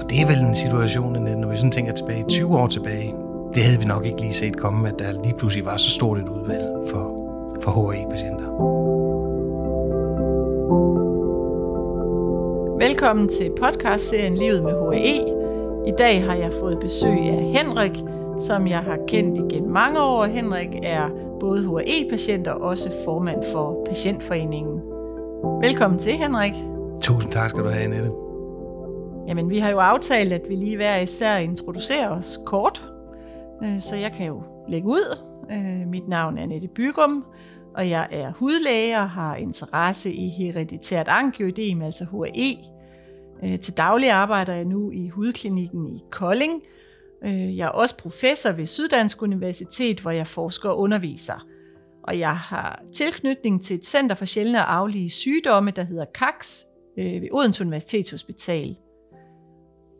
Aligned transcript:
Og 0.00 0.10
det 0.10 0.20
er 0.20 0.26
vel 0.26 0.38
en 0.38 0.54
situation, 0.54 1.12
når 1.12 1.48
vi 1.48 1.56
sådan 1.56 1.70
tænker 1.70 1.92
tilbage 1.92 2.24
20 2.28 2.58
år 2.58 2.66
tilbage, 2.66 3.14
det 3.54 3.62
havde 3.62 3.78
vi 3.78 3.84
nok 3.84 4.06
ikke 4.06 4.20
lige 4.20 4.32
set 4.32 4.56
komme, 4.56 4.88
at 4.88 4.94
der 4.98 5.22
lige 5.22 5.34
pludselig 5.38 5.66
var 5.66 5.76
så 5.76 5.90
stort 5.90 6.18
et 6.18 6.28
udvalg 6.28 6.88
for, 6.90 7.04
for 7.62 7.70
HAE-patienter. 7.70 8.46
Velkommen 12.88 13.28
til 13.28 13.50
podcastserien 13.60 14.36
Livet 14.36 14.62
med 14.62 14.72
HAE. 14.72 15.36
I 15.86 15.92
dag 15.98 16.24
har 16.24 16.34
jeg 16.34 16.52
fået 16.60 16.78
besøg 16.80 17.18
af 17.18 17.44
Henrik, 17.44 18.02
som 18.38 18.66
jeg 18.66 18.78
har 18.78 18.98
kendt 19.08 19.52
igennem 19.52 19.72
mange 19.72 20.00
år. 20.00 20.24
Henrik 20.24 20.68
er 20.82 21.08
både 21.40 21.64
HAE-patient 21.64 22.48
og 22.48 22.60
også 22.60 22.90
formand 23.04 23.42
for 23.52 23.84
Patientforeningen. 23.88 24.80
Velkommen 25.62 25.98
til, 25.98 26.12
Henrik. 26.12 26.52
Tusind 27.02 27.32
tak 27.32 27.50
skal 27.50 27.62
du 27.62 27.68
have, 27.68 27.84
Annette. 27.84 28.25
Jamen, 29.28 29.50
vi 29.50 29.58
har 29.58 29.70
jo 29.70 29.78
aftalt, 29.78 30.32
at 30.32 30.42
vi 30.48 30.54
lige 30.54 30.76
hver 30.76 30.98
især 30.98 31.36
introducerer 31.36 32.10
os 32.10 32.38
kort. 32.46 32.84
Øh, 33.64 33.80
så 33.80 33.96
jeg 33.96 34.12
kan 34.12 34.26
jo 34.26 34.42
lægge 34.68 34.88
ud. 34.88 35.18
Øh, 35.50 35.88
mit 35.88 36.08
navn 36.08 36.38
er 36.38 36.42
Annette 36.42 36.68
Bygum, 36.68 37.24
og 37.74 37.90
jeg 37.90 38.08
er 38.10 38.32
hudlæge 38.32 38.98
og 38.98 39.10
har 39.10 39.36
interesse 39.36 40.12
i 40.12 40.28
hereditært 40.28 41.08
angioidem, 41.08 41.82
altså 41.82 42.04
HAE. 42.04 42.56
Øh, 43.44 43.60
til 43.60 43.76
daglig 43.76 44.10
arbejder 44.10 44.54
jeg 44.54 44.64
nu 44.64 44.90
i 44.90 45.08
hudklinikken 45.08 45.96
i 45.96 46.02
Kolding. 46.10 46.62
Jeg 47.22 47.64
er 47.64 47.68
også 47.68 47.96
professor 47.98 48.52
ved 48.52 48.66
Syddansk 48.66 49.22
Universitet, 49.22 50.00
hvor 50.00 50.10
jeg 50.10 50.26
forsker 50.26 50.68
og 50.68 50.78
underviser. 50.78 51.46
Og 52.02 52.18
jeg 52.18 52.36
har 52.36 52.82
tilknytning 52.92 53.62
til 53.62 53.76
et 53.76 53.84
center 53.84 54.14
for 54.16 54.24
sjældne 54.24 54.58
og 54.58 54.74
aflige 54.74 55.10
sygdomme, 55.10 55.70
der 55.70 55.82
hedder 55.82 56.04
CAX 56.14 56.62
ved 56.96 57.28
Odense 57.32 57.64
Universitetshospital. 57.64 58.76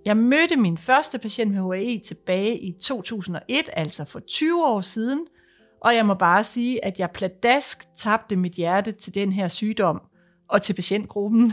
Jeg 0.07 0.17
mødte 0.17 0.57
min 0.57 0.79
første 0.79 1.19
patient 1.19 1.55
med 1.55 1.77
HAE 1.77 1.99
tilbage 1.99 2.59
i 2.59 2.73
2001, 2.83 3.71
altså 3.73 4.05
for 4.05 4.21
20 4.21 4.67
år 4.67 4.81
siden, 4.81 5.27
og 5.81 5.95
jeg 5.95 6.07
må 6.07 6.15
bare 6.15 6.45
sige, 6.45 6.85
at 6.85 6.99
jeg 6.99 7.11
pladask 7.11 7.95
tabte 7.97 8.37
mit 8.37 8.53
hjerte 8.53 8.93
til 8.93 9.15
den 9.15 9.33
her 9.33 9.49
sygdom 9.49 10.01
og 10.49 10.63
til 10.63 10.75
patientgruppen. 10.75 11.53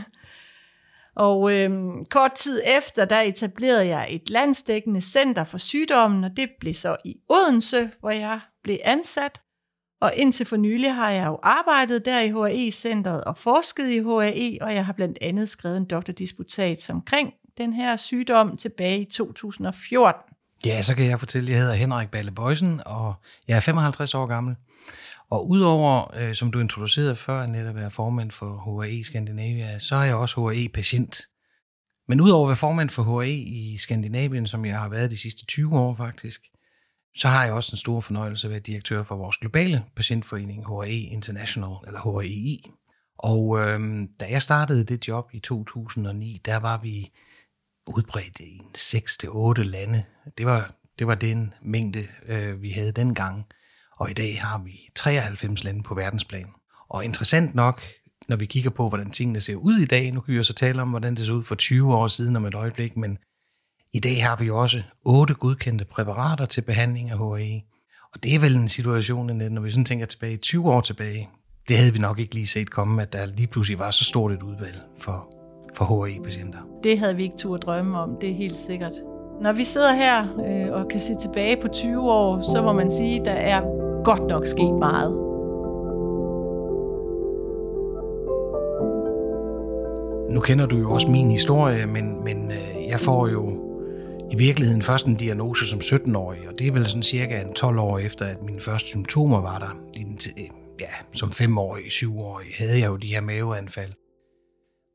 Og 1.16 1.52
øhm, 1.52 2.04
kort 2.04 2.32
tid 2.32 2.60
efter, 2.78 3.04
der 3.04 3.20
etablerede 3.20 3.86
jeg 3.86 4.06
et 4.10 4.30
landsdækkende 4.30 5.00
center 5.00 5.44
for 5.44 5.58
sygdommen, 5.58 6.24
og 6.24 6.30
det 6.36 6.50
blev 6.60 6.74
så 6.74 6.96
i 7.04 7.16
Odense, 7.28 7.90
hvor 8.00 8.10
jeg 8.10 8.40
blev 8.62 8.78
ansat. 8.84 9.40
Og 10.00 10.14
indtil 10.16 10.46
for 10.46 10.56
nylig 10.56 10.94
har 10.94 11.10
jeg 11.10 11.26
jo 11.26 11.38
arbejdet 11.42 12.04
der 12.04 12.20
i 12.20 12.28
HAE-centret 12.28 13.24
og 13.24 13.36
forsket 13.36 13.88
i 13.88 13.98
HAE, 13.98 14.58
og 14.60 14.74
jeg 14.74 14.86
har 14.86 14.92
blandt 14.92 15.18
andet 15.20 15.48
skrevet 15.48 15.76
en 15.76 15.84
doktordisputat 15.84 16.90
omkring 16.90 17.34
den 17.58 17.72
her 17.72 17.96
sygdom 17.96 18.56
tilbage 18.56 19.00
i 19.00 19.04
2014. 19.04 20.34
Ja, 20.66 20.82
så 20.82 20.94
kan 20.94 21.06
jeg 21.06 21.18
fortælle, 21.18 21.48
at 21.48 21.52
jeg 21.52 21.60
hedder 21.60 21.74
Henrik 21.74 22.10
Balle 22.10 22.30
Bøjsen, 22.30 22.80
og 22.86 23.14
jeg 23.48 23.56
er 23.56 23.60
55 23.60 24.14
år 24.14 24.26
gammel. 24.26 24.56
Og 25.30 25.48
udover, 25.50 26.14
øh, 26.16 26.34
som 26.34 26.52
du 26.52 26.60
introducerede 26.60 27.16
før, 27.16 27.46
netop 27.46 27.68
at 27.68 27.74
være 27.74 27.90
formand 27.90 28.30
for 28.30 28.80
HAE 28.82 29.04
Skandinavia, 29.04 29.78
så 29.78 29.96
er 29.96 30.02
jeg 30.02 30.14
også 30.14 30.48
HAE-patient. 30.48 31.20
Men 32.08 32.20
udover 32.20 32.46
at 32.46 32.48
være 32.48 32.56
formand 32.56 32.90
for 32.90 33.02
HAE 33.02 33.36
i 33.36 33.76
Skandinavien, 33.76 34.46
som 34.46 34.64
jeg 34.64 34.78
har 34.78 34.88
været 34.88 35.10
de 35.10 35.18
sidste 35.18 35.46
20 35.46 35.78
år 35.78 35.94
faktisk, 35.94 36.40
så 37.16 37.28
har 37.28 37.44
jeg 37.44 37.52
også 37.52 37.70
en 37.72 37.76
stor 37.76 38.00
fornøjelse 38.00 38.46
at 38.46 38.50
være 38.50 38.60
direktør 38.60 39.02
for 39.02 39.16
vores 39.16 39.36
globale 39.36 39.84
patientforening, 39.96 40.66
HAE 40.66 41.00
International, 41.00 41.76
eller 41.86 42.00
HAEI. 42.00 42.70
Og 43.18 43.58
øhm, 43.60 44.08
da 44.20 44.26
jeg 44.30 44.42
startede 44.42 44.84
det 44.84 45.08
job 45.08 45.30
i 45.32 45.40
2009, 45.40 46.40
der 46.44 46.56
var 46.56 46.78
vi 46.78 47.12
udbredt 47.86 48.40
i 48.40 48.60
6-8 48.76 49.62
lande. 49.62 50.04
Det 50.38 50.46
var, 50.46 50.74
det 50.98 51.06
var 51.06 51.14
den 51.14 51.54
mængde, 51.62 52.08
øh, 52.26 52.62
vi 52.62 52.70
havde 52.70 52.92
dengang. 52.92 53.46
Og 53.98 54.10
i 54.10 54.12
dag 54.12 54.40
har 54.42 54.58
vi 54.58 54.88
93 54.94 55.64
lande 55.64 55.82
på 55.82 55.94
verdensplan. 55.94 56.46
Og 56.88 57.04
interessant 57.04 57.54
nok, 57.54 57.82
når 58.28 58.36
vi 58.36 58.46
kigger 58.46 58.70
på, 58.70 58.88
hvordan 58.88 59.10
tingene 59.10 59.40
ser 59.40 59.54
ud 59.54 59.78
i 59.78 59.84
dag, 59.84 60.12
nu 60.12 60.20
kan 60.20 60.32
vi 60.32 60.36
jo 60.36 60.42
så 60.42 60.52
tale 60.52 60.82
om, 60.82 60.90
hvordan 60.90 61.14
det 61.14 61.26
så 61.26 61.32
ud 61.32 61.44
for 61.44 61.54
20 61.54 61.94
år 61.94 62.08
siden 62.08 62.36
om 62.36 62.46
et 62.46 62.54
øjeblik, 62.54 62.96
men 62.96 63.18
i 63.92 64.00
dag 64.00 64.24
har 64.24 64.36
vi 64.36 64.50
også 64.50 64.82
otte 65.04 65.34
godkendte 65.34 65.84
præparater 65.84 66.46
til 66.46 66.60
behandling 66.60 67.10
af 67.10 67.18
HAE. 67.18 67.62
Og 68.14 68.22
det 68.22 68.34
er 68.34 68.38
vel 68.38 68.56
en 68.56 68.68
situation, 68.68 69.26
når 69.26 69.62
vi 69.62 69.70
sådan 69.70 69.84
tænker 69.84 70.06
tilbage 70.06 70.36
20 70.36 70.70
år 70.70 70.80
tilbage, 70.80 71.28
det 71.68 71.76
havde 71.76 71.92
vi 71.92 71.98
nok 71.98 72.18
ikke 72.18 72.34
lige 72.34 72.46
set 72.46 72.70
komme, 72.70 73.02
at 73.02 73.12
der 73.12 73.26
lige 73.26 73.46
pludselig 73.46 73.78
var 73.78 73.90
så 73.90 74.04
stort 74.04 74.32
et 74.32 74.42
udvalg 74.42 74.80
for 74.98 75.43
for 75.74 76.06
HI-patienter. 76.06 76.58
Det 76.82 76.98
havde 76.98 77.16
vi 77.16 77.22
ikke 77.22 77.36
tur 77.36 77.56
drømme 77.56 77.98
om, 77.98 78.16
det 78.20 78.30
er 78.30 78.34
helt 78.34 78.56
sikkert. 78.56 78.92
Når 79.40 79.52
vi 79.52 79.64
sidder 79.64 79.92
her 79.92 80.22
øh, 80.46 80.72
og 80.72 80.88
kan 80.88 81.00
se 81.00 81.14
tilbage 81.20 81.56
på 81.62 81.68
20 81.68 82.00
år, 82.00 82.52
så 82.52 82.62
må 82.62 82.72
man 82.72 82.90
sige, 82.90 83.20
at 83.20 83.26
der 83.26 83.32
er 83.32 83.62
godt 84.04 84.26
nok 84.26 84.46
sket 84.46 84.74
meget. 84.74 85.12
Nu 90.34 90.40
kender 90.40 90.66
du 90.66 90.76
jo 90.76 90.92
også 90.92 91.10
min 91.10 91.30
historie, 91.30 91.86
men, 91.86 92.24
men 92.24 92.50
øh, 92.50 92.88
jeg 92.90 93.00
får 93.00 93.28
jo 93.28 93.52
i 94.30 94.36
virkeligheden 94.36 94.82
først 94.82 95.06
en 95.06 95.14
diagnose 95.14 95.66
som 95.66 95.78
17-årig, 95.78 96.48
og 96.48 96.58
det 96.58 96.66
er 96.66 96.72
vel 96.72 96.86
sådan 96.86 97.02
cirka 97.02 97.40
en 97.40 97.52
12 97.52 97.78
år 97.78 97.98
efter, 97.98 98.24
at 98.24 98.42
mine 98.42 98.60
første 98.60 98.88
symptomer 98.88 99.40
var 99.40 99.58
der. 99.58 99.76
Ja, 100.80 100.86
som 101.12 101.28
5-årig, 101.28 101.82
7-årig 101.84 102.46
havde 102.58 102.80
jeg 102.80 102.86
jo 102.86 102.96
de 102.96 103.06
her 103.06 103.20
maveanfald 103.20 103.92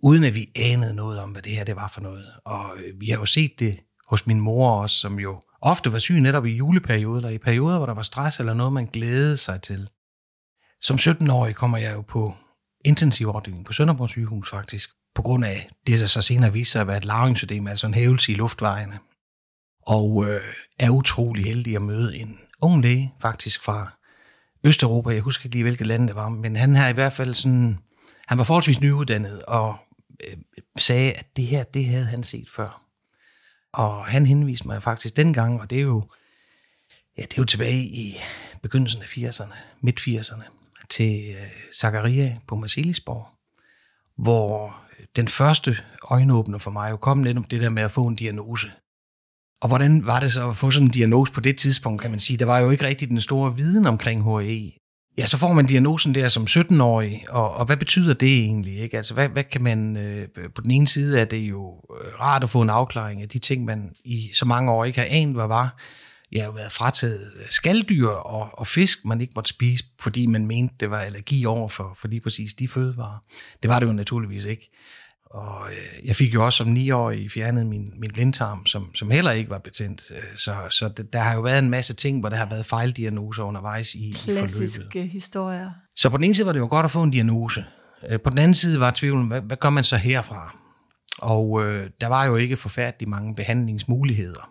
uden 0.03 0.23
at 0.23 0.35
vi 0.35 0.51
anede 0.55 0.93
noget 0.93 1.19
om, 1.19 1.31
hvad 1.31 1.41
det 1.41 1.51
her 1.51 1.63
det 1.63 1.75
var 1.75 1.87
for 1.87 2.01
noget. 2.01 2.25
Og 2.45 2.77
øh, 2.77 2.99
vi 2.99 3.09
har 3.09 3.17
jo 3.17 3.25
set 3.25 3.51
det 3.59 3.79
hos 4.07 4.27
min 4.27 4.39
mor 4.39 4.81
også, 4.81 4.95
som 4.95 5.19
jo 5.19 5.41
ofte 5.61 5.91
var 5.91 5.99
syg 5.99 6.19
netop 6.19 6.45
i 6.45 6.51
juleperioder, 6.51 7.17
eller 7.17 7.29
i 7.29 7.37
perioder, 7.37 7.77
hvor 7.77 7.85
der 7.85 7.93
var 7.93 8.03
stress 8.03 8.39
eller 8.39 8.53
noget, 8.53 8.73
man 8.73 8.85
glædede 8.85 9.37
sig 9.37 9.61
til. 9.61 9.89
Som 10.81 10.95
17-årig 10.95 11.55
kommer 11.55 11.77
jeg 11.77 11.93
jo 11.93 12.01
på 12.01 12.33
intensivafdelingen 12.85 13.65
på 13.65 13.73
Sønderborg 13.73 14.09
sygehus 14.09 14.49
faktisk, 14.49 14.89
på 15.15 15.21
grund 15.21 15.45
af 15.45 15.69
det, 15.87 15.99
der 15.99 16.05
så 16.05 16.21
senere 16.21 16.53
viser 16.53 16.71
sig 16.71 16.81
at 16.81 16.87
være 16.87 16.97
et 16.97 17.05
lavningssystem, 17.05 17.67
altså 17.67 17.87
en 17.87 17.93
hævelse 17.93 18.31
i 18.31 18.35
luftvejene. 18.35 18.99
Og 19.87 20.25
øh, 20.27 20.41
er 20.79 20.89
utrolig 20.89 21.45
heldig 21.45 21.75
at 21.75 21.81
møde 21.81 22.17
en 22.17 22.37
ung 22.61 22.81
læge, 22.81 23.13
faktisk 23.21 23.63
fra 23.63 23.91
Østeuropa. 24.63 25.09
Jeg 25.09 25.21
husker 25.21 25.45
ikke 25.45 25.55
lige, 25.55 25.63
hvilket 25.63 25.87
land 25.87 26.07
det 26.07 26.15
var, 26.15 26.29
men 26.29 26.55
han 26.55 26.75
har 26.75 26.87
i 26.87 26.93
hvert 26.93 27.13
fald 27.13 27.33
sådan, 27.33 27.79
han 28.27 28.37
var 28.37 28.43
forholdsvis 28.43 28.81
nyuddannet, 28.81 29.41
og 29.41 29.77
øh, 30.27 30.37
sagde, 30.77 31.13
at 31.13 31.37
det 31.37 31.45
her, 31.45 31.63
det 31.63 31.85
havde 31.85 32.05
han 32.05 32.23
set 32.23 32.49
før. 32.49 32.85
Og 33.73 34.05
han 34.05 34.25
henviste 34.25 34.67
mig 34.67 34.83
faktisk 34.83 35.17
dengang, 35.17 35.61
og 35.61 35.69
det 35.69 35.77
er 35.77 35.81
jo, 35.81 36.09
ja, 37.17 37.21
det 37.21 37.33
er 37.33 37.41
jo 37.41 37.45
tilbage 37.45 37.83
i 37.83 38.17
begyndelsen 38.61 39.01
af 39.01 39.17
80'erne, 39.17 39.55
midt 39.81 39.99
80'erne, 39.99 40.43
til 40.89 41.35
øh, 41.35 41.47
Zakaria 41.75 42.37
på 42.47 42.55
Marcelisborg, 42.55 43.27
hvor 44.17 44.77
øh, 44.99 45.05
den 45.15 45.27
første 45.27 45.77
øjenåbner 46.03 46.57
for 46.57 46.71
mig 46.71 46.91
jo 46.91 46.97
kom 46.97 47.17
netop 47.17 47.51
det 47.51 47.61
der 47.61 47.69
med 47.69 47.83
at 47.83 47.91
få 47.91 48.07
en 48.07 48.15
diagnose. 48.15 48.71
Og 49.61 49.67
hvordan 49.67 50.05
var 50.05 50.19
det 50.19 50.31
så 50.31 50.49
at 50.49 50.57
få 50.57 50.71
sådan 50.71 50.87
en 50.87 50.91
diagnose 50.91 51.33
på 51.33 51.39
det 51.39 51.57
tidspunkt, 51.57 52.01
kan 52.01 52.11
man 52.11 52.19
sige? 52.19 52.37
Der 52.37 52.45
var 52.45 52.59
jo 52.59 52.69
ikke 52.69 52.87
rigtig 52.87 53.09
den 53.09 53.21
store 53.21 53.55
viden 53.55 53.85
omkring 53.85 54.23
HAE. 54.23 54.71
Ja, 55.19 55.25
så 55.25 55.37
får 55.37 55.53
man 55.53 55.65
diagnosen 55.65 56.15
der 56.15 56.27
som 56.27 56.43
17-årig, 56.43 57.25
og, 57.29 57.53
og 57.53 57.65
hvad 57.65 57.77
betyder 57.77 58.13
det 58.13 58.37
egentlig? 58.37 58.79
Ikke? 58.79 58.97
Altså, 58.97 59.13
hvad, 59.13 59.29
hvad 59.29 59.43
kan 59.43 59.63
man... 59.63 59.97
Øh, 59.97 60.27
på 60.55 60.61
den 60.61 60.71
ene 60.71 60.87
side 60.87 61.19
er 61.19 61.25
det 61.25 61.37
jo 61.37 61.81
øh, 62.01 62.19
rart 62.19 62.43
at 62.43 62.49
få 62.49 62.61
en 62.61 62.69
afklaring 62.69 63.21
af 63.21 63.29
de 63.29 63.39
ting, 63.39 63.65
man 63.65 63.91
i 64.03 64.29
så 64.33 64.45
mange 64.45 64.71
år 64.71 64.85
ikke 64.85 64.99
har 64.99 65.07
anet, 65.09 65.35
hvad 65.35 65.47
var. 65.47 65.75
Jeg 66.31 66.41
har 66.41 66.45
jo 66.45 66.51
været 66.51 66.71
frataget 66.71 67.31
øh, 67.35 67.45
skalddyr 67.49 68.07
og, 68.07 68.49
og 68.53 68.67
fisk, 68.67 69.05
man 69.05 69.21
ikke 69.21 69.33
måtte 69.35 69.49
spise, 69.49 69.85
fordi 69.99 70.27
man 70.27 70.47
mente, 70.47 70.75
det 70.79 70.89
var 70.91 70.99
allergi 70.99 71.45
over 71.45 71.69
for, 71.69 71.97
for 71.97 72.07
lige 72.07 72.21
præcis 72.21 72.53
de 72.53 72.67
fødevarer. 72.67 73.23
Det 73.63 73.69
var 73.69 73.79
det 73.79 73.87
jo 73.87 73.91
naturligvis 73.91 74.45
ikke. 74.45 74.71
Og 75.29 75.71
øh, 75.71 76.07
jeg 76.07 76.15
fik 76.15 76.33
jo 76.33 76.45
også 76.45 76.57
som 76.57 76.67
niårig 76.67 77.31
fjernet 77.31 77.67
min, 77.67 77.93
min 77.99 78.11
blindtarm, 78.13 78.65
som, 78.65 78.95
som 78.95 79.11
heller 79.11 79.31
ikke 79.31 79.49
var 79.49 79.57
betændt. 79.59 80.11
Øh, 80.11 80.23
så, 80.35 80.55
så 80.69 80.89
det, 80.97 81.13
der 81.13 81.19
har 81.19 81.35
jo 81.35 81.41
været 81.41 81.63
en 81.63 81.69
masse 81.69 81.93
ting, 81.93 82.19
hvor 82.19 82.29
der 82.29 82.37
har 82.37 82.49
været 82.49 82.65
fejldiagnoser 82.65 83.43
undervejs 83.43 83.95
i, 83.95 84.11
Klassiske 84.15 84.63
i 84.63 84.83
forløbet. 84.91 85.11
historier. 85.11 85.69
Så 85.95 86.09
på 86.09 86.17
den 86.17 86.23
ene 86.23 86.35
side 86.35 86.45
var 86.45 86.53
det 86.53 86.59
jo 86.59 86.67
godt 86.69 86.83
at 86.85 86.91
få 86.91 87.03
en 87.03 87.11
diagnose. 87.11 87.65
Øh, 88.09 88.19
på 88.21 88.29
den 88.29 88.37
anden 88.37 88.55
side 88.55 88.79
var 88.79 88.91
tvivlen, 88.91 89.27
hvad, 89.27 89.41
hvad 89.41 89.57
gør 89.57 89.69
man 89.69 89.83
så 89.83 89.97
herfra? 89.97 90.57
Og 91.19 91.65
øh, 91.65 91.89
der 92.01 92.07
var 92.07 92.25
jo 92.25 92.35
ikke 92.35 92.57
forfærdeligt 92.57 93.09
mange 93.09 93.35
behandlingsmuligheder. 93.35 94.49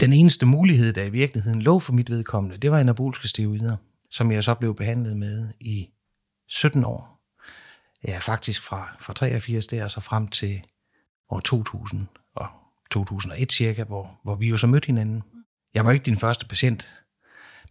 Den 0.00 0.12
eneste 0.12 0.46
mulighed, 0.46 0.92
der 0.92 1.04
i 1.04 1.10
virkeligheden 1.10 1.62
lå 1.62 1.78
for 1.78 1.92
mit 1.92 2.10
vedkommende, 2.10 2.56
det 2.56 2.70
var 2.70 2.78
anabolske 2.78 3.28
steroider, 3.28 3.76
som 4.10 4.32
jeg 4.32 4.44
så 4.44 4.54
blev 4.54 4.74
behandlet 4.74 5.16
med 5.16 5.48
i 5.60 5.88
17 6.48 6.84
år 6.84 7.19
ja, 8.08 8.18
faktisk 8.18 8.62
fra, 8.62 8.96
fra 9.00 9.12
83 9.12 9.66
der, 9.66 9.88
så 9.88 10.00
frem 10.00 10.28
til 10.28 10.62
år 11.30 11.40
2000 11.40 12.06
og 12.36 12.48
2001 12.90 13.52
cirka, 13.52 13.84
hvor, 13.84 14.20
hvor 14.24 14.34
vi 14.34 14.48
jo 14.48 14.56
så 14.56 14.66
mødte 14.66 14.86
hinanden. 14.86 15.22
Jeg 15.74 15.84
var 15.84 15.92
ikke 15.92 16.04
din 16.04 16.16
første 16.16 16.46
patient, 16.46 16.88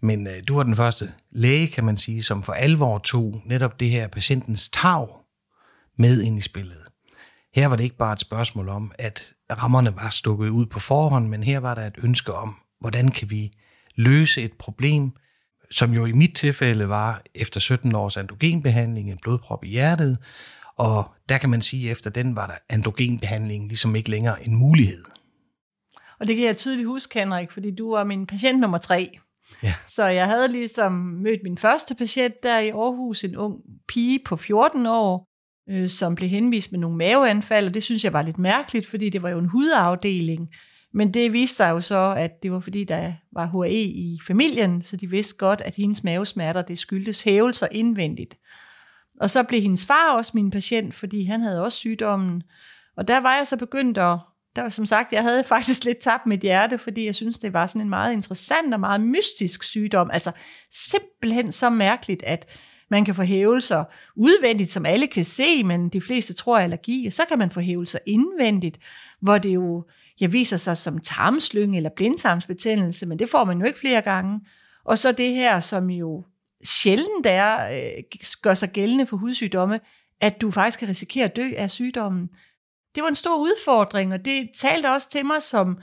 men 0.01 0.27
øh, 0.27 0.43
du 0.47 0.55
var 0.55 0.63
den 0.63 0.75
første 0.75 1.13
læge, 1.31 1.67
kan 1.67 1.83
man 1.83 1.97
sige, 1.97 2.23
som 2.23 2.43
for 2.43 2.53
alvor 2.53 2.97
tog 2.97 3.41
netop 3.45 3.79
det 3.79 3.89
her 3.89 4.07
patientens 4.07 4.69
tag 4.69 5.07
med 5.97 6.21
ind 6.21 6.37
i 6.37 6.41
spillet. 6.41 6.77
Her 7.53 7.67
var 7.67 7.75
det 7.75 7.83
ikke 7.83 7.97
bare 7.97 8.13
et 8.13 8.19
spørgsmål 8.19 8.69
om, 8.69 8.91
at 8.97 9.33
rammerne 9.51 9.95
var 9.95 10.09
stukket 10.09 10.49
ud 10.49 10.65
på 10.65 10.79
forhånd, 10.79 11.27
men 11.27 11.43
her 11.43 11.59
var 11.59 11.75
der 11.75 11.87
et 11.87 11.97
ønske 11.97 12.33
om, 12.33 12.55
hvordan 12.79 13.11
kan 13.11 13.29
vi 13.29 13.51
løse 13.95 14.41
et 14.41 14.53
problem, 14.53 15.11
som 15.71 15.93
jo 15.93 16.05
i 16.05 16.11
mit 16.11 16.35
tilfælde 16.35 16.89
var 16.89 17.21
efter 17.35 17.59
17 17.59 17.95
års 17.95 18.17
androgenbehandling, 18.17 19.11
en 19.11 19.19
blodprop 19.21 19.63
i 19.63 19.67
hjertet, 19.67 20.17
og 20.77 21.11
der 21.29 21.37
kan 21.37 21.49
man 21.49 21.61
sige, 21.61 21.85
at 21.85 21.91
efter 21.91 22.09
den 22.09 22.35
var 22.35 22.47
der 22.47 22.55
androgenbehandling 22.69 23.67
ligesom 23.67 23.95
ikke 23.95 24.09
længere 24.09 24.47
en 24.47 24.55
mulighed. 24.55 25.03
Og 26.19 26.27
det 26.27 26.35
kan 26.35 26.45
jeg 26.45 26.57
tydeligt 26.57 26.87
huske, 26.87 27.19
Henrik, 27.19 27.51
fordi 27.51 27.75
du 27.75 27.91
var 27.91 28.03
min 28.03 28.27
patient 28.27 28.59
nummer 28.59 28.77
tre. 28.77 29.19
Ja. 29.63 29.73
Så 29.87 30.05
jeg 30.05 30.25
havde 30.25 30.51
ligesom 30.51 30.91
mødt 30.93 31.39
min 31.43 31.57
første 31.57 31.95
patient 31.95 32.33
der 32.43 32.59
i 32.59 32.69
Aarhus, 32.69 33.23
en 33.23 33.37
ung 33.37 33.55
pige 33.87 34.19
på 34.25 34.35
14 34.37 34.85
år, 34.85 35.25
øh, 35.69 35.89
som 35.89 36.15
blev 36.15 36.29
henvist 36.29 36.71
med 36.71 36.79
nogle 36.79 36.97
maveanfald, 36.97 37.67
og 37.67 37.73
det 37.73 37.83
synes 37.83 38.03
jeg 38.03 38.13
var 38.13 38.21
lidt 38.21 38.37
mærkeligt, 38.37 38.85
fordi 38.87 39.09
det 39.09 39.21
var 39.21 39.29
jo 39.29 39.39
en 39.39 39.49
hudafdeling. 39.49 40.47
Men 40.93 41.13
det 41.13 41.33
viste 41.33 41.55
sig 41.55 41.69
jo 41.69 41.81
så, 41.81 42.13
at 42.17 42.43
det 42.43 42.51
var 42.51 42.59
fordi, 42.59 42.83
der 42.83 43.13
var 43.31 43.45
HAE 43.45 43.83
i 43.83 44.19
familien, 44.27 44.83
så 44.83 44.97
de 44.97 45.09
vidste 45.09 45.37
godt, 45.37 45.61
at 45.61 45.75
hendes 45.75 46.03
mavesmerter, 46.03 46.61
det 46.61 46.77
skyldtes 46.77 47.21
hævelser 47.21 47.67
indvendigt. 47.71 48.37
Og 49.19 49.29
så 49.29 49.43
blev 49.43 49.61
hendes 49.61 49.85
far 49.85 50.13
også 50.15 50.31
min 50.35 50.51
patient, 50.51 50.95
fordi 50.95 51.23
han 51.23 51.41
havde 51.41 51.63
også 51.63 51.77
sygdommen. 51.77 52.43
Og 52.97 53.07
der 53.07 53.17
var 53.17 53.35
jeg 53.35 53.47
så 53.47 53.57
begyndt 53.57 53.97
at, 53.97 54.17
der 54.55 54.61
var 54.61 54.69
som 54.69 54.85
sagt, 54.85 55.13
jeg 55.13 55.23
havde 55.23 55.43
faktisk 55.53 55.85
lidt 55.85 55.99
tabt 55.99 56.25
mit 56.25 56.39
hjerte, 56.39 56.77
fordi 56.77 57.05
jeg 57.05 57.15
synes, 57.15 57.39
det 57.39 57.53
var 57.53 57.65
sådan 57.65 57.81
en 57.81 57.89
meget 57.89 58.13
interessant 58.13 58.73
og 58.73 58.79
meget 58.79 59.01
mystisk 59.01 59.63
sygdom. 59.63 60.09
Altså 60.13 60.31
simpelthen 60.71 61.51
så 61.51 61.69
mærkeligt, 61.69 62.23
at 62.23 62.45
man 62.89 63.05
kan 63.05 63.15
få 63.15 63.23
hævelser 63.23 63.83
udvendigt, 64.15 64.69
som 64.69 64.85
alle 64.85 65.07
kan 65.07 65.25
se, 65.25 65.63
men 65.63 65.89
de 65.89 66.01
fleste 66.01 66.33
tror 66.33 66.57
er 66.57 66.63
allergi, 66.63 67.07
og 67.07 67.13
så 67.13 67.23
kan 67.29 67.39
man 67.39 67.51
få 67.51 67.59
hævelser 67.59 67.99
indvendigt, 68.05 68.79
hvor 69.21 69.37
det 69.37 69.49
jo 69.49 69.85
jeg 70.19 70.33
viser 70.33 70.57
sig 70.57 70.77
som 70.77 70.99
tarmslynge 70.99 71.77
eller 71.77 71.89
blindtarmsbetændelse, 71.95 73.05
men 73.05 73.19
det 73.19 73.29
får 73.29 73.43
man 73.43 73.59
jo 73.59 73.65
ikke 73.65 73.79
flere 73.79 74.01
gange. 74.01 74.39
Og 74.85 74.97
så 74.97 75.11
det 75.11 75.33
her, 75.33 75.59
som 75.59 75.89
jo 75.89 76.25
sjældent 76.65 77.25
er, 77.25 77.67
øh, 77.67 78.03
gør 78.41 78.53
sig 78.53 78.69
gældende 78.69 79.05
for 79.05 79.17
hudsygdomme, 79.17 79.79
at 80.21 80.41
du 80.41 80.51
faktisk 80.51 80.79
kan 80.79 80.87
risikere 80.87 81.25
at 81.25 81.35
dø 81.35 81.51
af 81.57 81.71
sygdommen. 81.71 82.27
Det 82.95 83.03
var 83.03 83.09
en 83.09 83.15
stor 83.15 83.37
udfordring, 83.37 84.13
og 84.13 84.25
det 84.25 84.49
talte 84.55 84.91
også 84.91 85.09
til 85.09 85.25
mig 85.25 85.41
som 85.41 85.77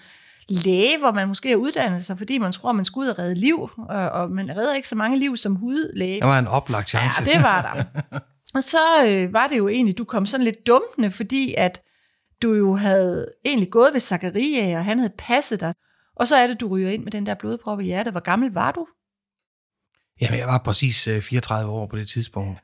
læge, 0.49 0.99
hvor 0.99 1.12
man 1.12 1.29
måske 1.29 1.49
har 1.49 1.56
uddannet 1.56 2.05
sig, 2.05 2.19
fordi 2.19 2.38
man 2.38 2.53
tror, 2.53 2.73
man 2.73 2.85
skal 2.85 3.00
ud 3.00 3.06
og 3.06 3.19
redde 3.19 3.35
liv, 3.35 3.71
og 3.88 4.31
man 4.31 4.56
redder 4.56 4.75
ikke 4.75 4.88
så 4.88 4.97
mange 4.97 5.19
liv 5.19 5.37
som 5.37 5.56
hudlæge. 5.56 6.21
Det 6.21 6.29
var 6.29 6.38
en 6.38 6.47
oplagt 6.47 6.88
chance. 6.88 7.23
Ja, 7.27 7.33
det 7.33 7.43
var 7.43 7.62
der. 7.62 8.19
Og 8.55 8.62
så 8.62 9.06
øh, 9.09 9.33
var 9.33 9.47
det 9.47 9.59
jo 9.59 9.69
egentlig, 9.69 9.99
du 9.99 10.05
kom 10.05 10.27
sådan 10.27 10.44
lidt 10.44 10.67
dumpende, 10.67 11.11
fordi 11.11 11.55
at 11.59 11.83
du 12.43 12.55
jo 12.55 12.75
havde 12.75 13.33
egentlig 13.44 13.71
gået 13.71 13.93
ved 13.93 14.00
Zakaria, 14.00 14.79
og 14.79 14.85
han 14.85 14.99
havde 14.99 15.12
passet 15.19 15.61
dig. 15.61 15.75
Og 16.17 16.29
så 16.29 16.37
er 16.37 16.47
det, 16.47 16.61
du 16.61 16.69
ryger 16.69 16.91
ind 16.91 17.05
med 17.05 17.12
den 17.12 17.27
der 17.27 17.35
blodprop 17.35 17.81
i 17.81 17.85
hjertet. 17.85 18.12
Hvor 18.12 18.21
gammel 18.21 18.53
var 18.53 18.73
du? 18.73 18.87
Jamen, 20.21 20.38
jeg 20.38 20.47
var 20.47 20.59
præcis 20.59 21.09
øh, 21.09 21.23
34 21.23 21.73
år 21.73 21.87
på 21.87 21.97
det 21.97 22.09
tidspunkt. 22.09 22.61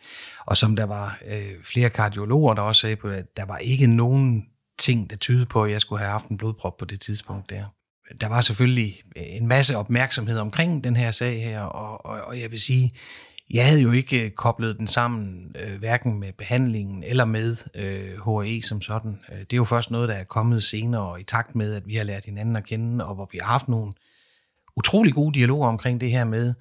Og 0.47 0.57
som 0.57 0.77
der 0.77 0.85
var 0.85 1.19
øh, 1.27 1.65
flere 1.65 1.91
kardiologer, 1.91 2.55
der 2.55 2.63
også 2.63 2.81
sagde 2.81 2.97
på 2.97 3.11
det, 3.11 3.37
der 3.37 3.45
var 3.45 3.59
ikke 3.59 3.87
nogen 3.87 4.47
ting, 4.79 5.11
der 5.11 5.17
tydede 5.17 5.47
på, 5.47 5.65
at 5.65 5.71
jeg 5.71 5.81
skulle 5.81 5.99
have 5.99 6.11
haft 6.11 6.29
en 6.29 6.39
blodprop 6.39 6.77
på 6.77 6.85
det 6.85 7.01
tidspunkt 7.01 7.51
der. 7.51 7.65
Der 8.21 8.27
var 8.27 8.41
selvfølgelig 8.41 9.03
øh, 9.17 9.23
en 9.27 9.47
masse 9.47 9.77
opmærksomhed 9.77 10.39
omkring 10.39 10.85
den 10.85 10.97
her 10.97 11.11
sag 11.11 11.43
her, 11.45 11.61
og, 11.61 12.07
og, 12.07 12.21
og 12.21 12.41
jeg 12.41 12.51
vil 12.51 12.61
sige, 12.61 12.93
jeg 13.51 13.67
havde 13.67 13.81
jo 13.81 13.93
ikke 13.93 14.25
øh, 14.25 14.31
koblet 14.31 14.79
den 14.79 14.87
sammen, 14.87 15.57
øh, 15.59 15.79
hverken 15.79 16.21
med 16.21 16.33
behandlingen 16.33 17.05
eller 17.05 17.25
med 17.25 17.57
øh, 17.75 18.19
HRE 18.19 18.63
som 18.63 18.83
sådan. 18.83 19.21
Øh, 19.33 19.39
det 19.39 19.53
er 19.53 19.57
jo 19.57 19.65
først 19.65 19.91
noget, 19.91 20.09
der 20.09 20.15
er 20.15 20.25
kommet 20.25 20.63
senere, 20.63 21.03
og 21.03 21.21
i 21.21 21.25
takt 21.25 21.55
med, 21.55 21.75
at 21.75 21.87
vi 21.87 21.97
har 21.97 22.05
lært 22.05 22.25
hinanden 22.25 22.57
at 22.57 22.65
kende, 22.65 23.07
og 23.07 23.15
hvor 23.15 23.29
vi 23.33 23.39
har 23.43 23.49
haft 23.49 23.69
nogle 23.69 23.93
utrolig 24.77 25.15
gode 25.15 25.35
dialoger 25.35 25.69
omkring 25.69 26.01
det 26.01 26.11
her 26.11 26.25
med, 26.25 26.55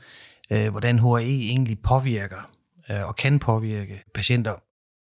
øh, 0.52 0.70
hvordan 0.70 1.00
HRE 1.00 1.24
egentlig 1.24 1.80
påvirker 1.80 2.52
øh, 2.90 3.08
og 3.08 3.16
kan 3.16 3.40
påvirke 3.40 4.04
patienter. 4.14 4.56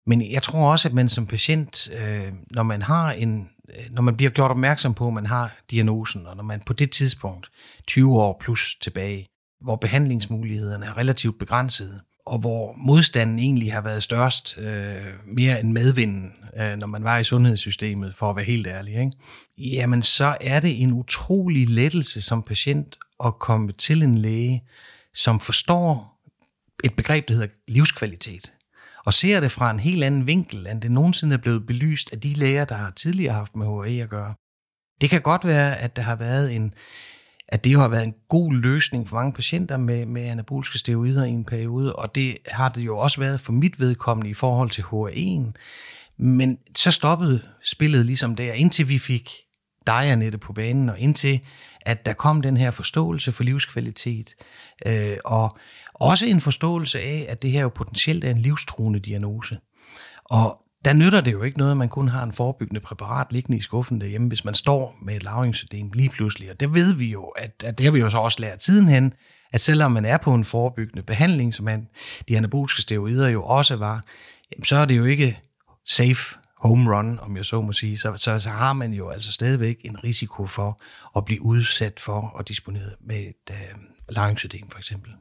Men 0.06 0.32
jeg 0.32 0.42
tror 0.42 0.72
også, 0.72 0.88
at 0.88 0.94
man 0.94 1.08
som 1.08 1.26
patient, 1.26 1.90
øh, 1.92 2.32
når 2.50 2.62
man 2.62 2.82
har 2.82 3.12
en, 3.12 3.50
øh, 3.78 3.84
når 3.90 4.02
man 4.02 4.16
bliver 4.16 4.30
gjort 4.30 4.50
opmærksom 4.50 4.94
på, 4.94 5.06
at 5.06 5.12
man 5.14 5.26
har 5.26 5.56
diagnosen, 5.70 6.26
og 6.26 6.36
når 6.36 6.44
man 6.44 6.60
på 6.60 6.72
det 6.72 6.90
tidspunkt, 6.90 7.50
20 7.86 8.20
år 8.20 8.36
plus 8.40 8.76
tilbage, 8.80 9.28
hvor 9.60 9.76
behandlingsmulighederne 9.76 10.86
er 10.86 10.96
relativt 10.96 11.38
begrænsede, 11.38 12.00
og 12.26 12.38
hvor 12.38 12.74
modstanden 12.76 13.38
egentlig 13.38 13.72
har 13.72 13.80
været 13.80 14.02
størst, 14.02 14.58
øh, 14.58 15.06
mere 15.26 15.60
end 15.60 15.72
medvinden, 15.72 16.32
øh, 16.56 16.76
når 16.76 16.86
man 16.86 17.04
var 17.04 17.18
i 17.18 17.24
sundhedssystemet, 17.24 18.14
for 18.14 18.30
at 18.30 18.36
være 18.36 18.44
helt 18.44 18.66
ærlig, 18.66 18.94
ikke? 18.94 19.12
jamen 19.58 20.02
så 20.02 20.36
er 20.40 20.60
det 20.60 20.82
en 20.82 20.92
utrolig 20.92 21.68
lettelse 21.68 22.20
som 22.20 22.42
patient 22.42 22.98
at 23.24 23.38
komme 23.38 23.72
til 23.72 24.02
en 24.02 24.14
læge, 24.14 24.64
som 25.14 25.40
forstår 25.40 26.20
et 26.84 26.96
begreb, 26.96 27.28
der 27.28 27.34
hedder 27.34 27.48
livskvalitet, 27.68 28.52
og 29.04 29.14
ser 29.14 29.40
det 29.40 29.52
fra 29.52 29.70
en 29.70 29.80
helt 29.80 30.04
anden 30.04 30.26
vinkel, 30.26 30.66
end 30.66 30.82
det 30.82 30.90
nogensinde 30.90 31.34
er 31.34 31.38
blevet 31.38 31.66
belyst 31.66 32.12
af 32.12 32.20
de 32.20 32.34
læger, 32.34 32.64
der 32.64 32.74
har 32.74 32.90
tidligere 32.90 33.34
haft 33.34 33.56
med 33.56 33.66
HA 33.66 34.02
at 34.02 34.08
gøre. 34.08 34.34
Det 35.00 35.10
kan 35.10 35.22
godt 35.22 35.44
være, 35.44 35.76
at 35.76 35.96
der 35.96 36.02
har 36.02 36.16
været 36.16 36.56
en, 36.56 36.74
at 37.52 37.64
det 37.64 37.72
jo 37.72 37.80
har 37.80 37.88
været 37.88 38.04
en 38.04 38.14
god 38.28 38.52
løsning 38.52 39.08
for 39.08 39.16
mange 39.16 39.32
patienter 39.32 39.76
med, 39.76 40.06
med 40.06 40.22
anaboliske 40.22 40.78
steroider 40.78 41.24
i 41.24 41.30
en 41.30 41.44
periode, 41.44 41.96
og 41.96 42.14
det 42.14 42.38
har 42.46 42.68
det 42.68 42.80
jo 42.82 42.98
også 42.98 43.20
været 43.20 43.40
for 43.40 43.52
mit 43.52 43.80
vedkommende 43.80 44.30
i 44.30 44.34
forhold 44.34 44.70
til 44.70 44.82
HR1. 44.82 45.52
Men 46.18 46.58
så 46.76 46.90
stoppede 46.90 47.42
spillet 47.64 48.06
ligesom 48.06 48.36
der, 48.36 48.52
indtil 48.52 48.88
vi 48.88 48.98
fik 48.98 49.30
dig, 49.86 50.10
Annette, 50.10 50.38
på 50.38 50.52
banen, 50.52 50.88
og 50.88 50.98
indtil 50.98 51.40
at 51.80 52.06
der 52.06 52.12
kom 52.12 52.40
den 52.40 52.56
her 52.56 52.70
forståelse 52.70 53.32
for 53.32 53.44
livskvalitet, 53.44 54.34
øh, 54.86 55.16
og 55.24 55.58
også 55.94 56.26
en 56.26 56.40
forståelse 56.40 57.00
af, 57.00 57.26
at 57.28 57.42
det 57.42 57.50
her 57.50 57.62
jo 57.62 57.68
potentielt 57.68 58.24
er 58.24 58.30
en 58.30 58.40
livstruende 58.40 59.00
diagnose. 59.00 59.58
Og 60.24 60.62
der 60.84 60.92
nytter 60.92 61.20
det 61.20 61.32
jo 61.32 61.42
ikke 61.42 61.58
noget, 61.58 61.70
at 61.70 61.76
man 61.76 61.88
kun 61.88 62.08
har 62.08 62.22
en 62.22 62.32
forebyggende 62.32 62.80
præparat 62.80 63.26
liggende 63.30 63.58
i 63.58 63.60
skuffen 63.60 64.00
derhjemme, 64.00 64.28
hvis 64.28 64.44
man 64.44 64.54
står 64.54 64.96
med 65.02 65.16
et 65.16 65.22
lavringssystem 65.22 65.90
lige 65.94 66.08
pludselig. 66.08 66.50
Og 66.50 66.60
det 66.60 66.74
ved 66.74 66.94
vi 66.94 67.06
jo, 67.06 67.24
at, 67.24 67.62
at 67.64 67.78
det 67.78 67.84
har 67.84 67.90
vi 67.92 68.00
jo 68.00 68.10
så 68.10 68.18
også 68.18 68.40
lært 68.40 68.58
tiden 68.58 68.88
hen, 68.88 69.14
at 69.52 69.60
selvom 69.60 69.92
man 69.92 70.04
er 70.04 70.16
på 70.16 70.34
en 70.34 70.44
forebyggende 70.44 71.02
behandling, 71.02 71.54
som 71.54 71.64
man, 71.64 71.88
de 72.28 72.36
anaboliske 72.36 72.82
steroider 72.82 73.28
jo 73.28 73.44
også 73.44 73.76
var, 73.76 74.04
jamen, 74.52 74.64
så 74.64 74.76
er 74.76 74.84
det 74.84 74.96
jo 74.96 75.04
ikke 75.04 75.40
safe 75.86 76.38
home 76.56 76.96
run, 76.96 77.18
om 77.22 77.36
jeg 77.36 77.44
så 77.44 77.60
må 77.60 77.72
sige, 77.72 77.98
så, 77.98 78.16
så, 78.16 78.38
så 78.38 78.48
har 78.48 78.72
man 78.72 78.92
jo 78.92 79.10
altså 79.10 79.32
stadigvæk 79.32 79.76
en 79.84 80.04
risiko 80.04 80.46
for 80.46 80.80
at 81.16 81.24
blive 81.24 81.42
udsat 81.42 82.00
for 82.00 82.20
og 82.34 82.48
disponeret 82.48 82.94
med 83.00 83.16
et 83.16 83.50
øh, 83.50 83.56
lavringssystem 84.08 84.70
for 84.70 84.78
eksempel. 84.78 85.12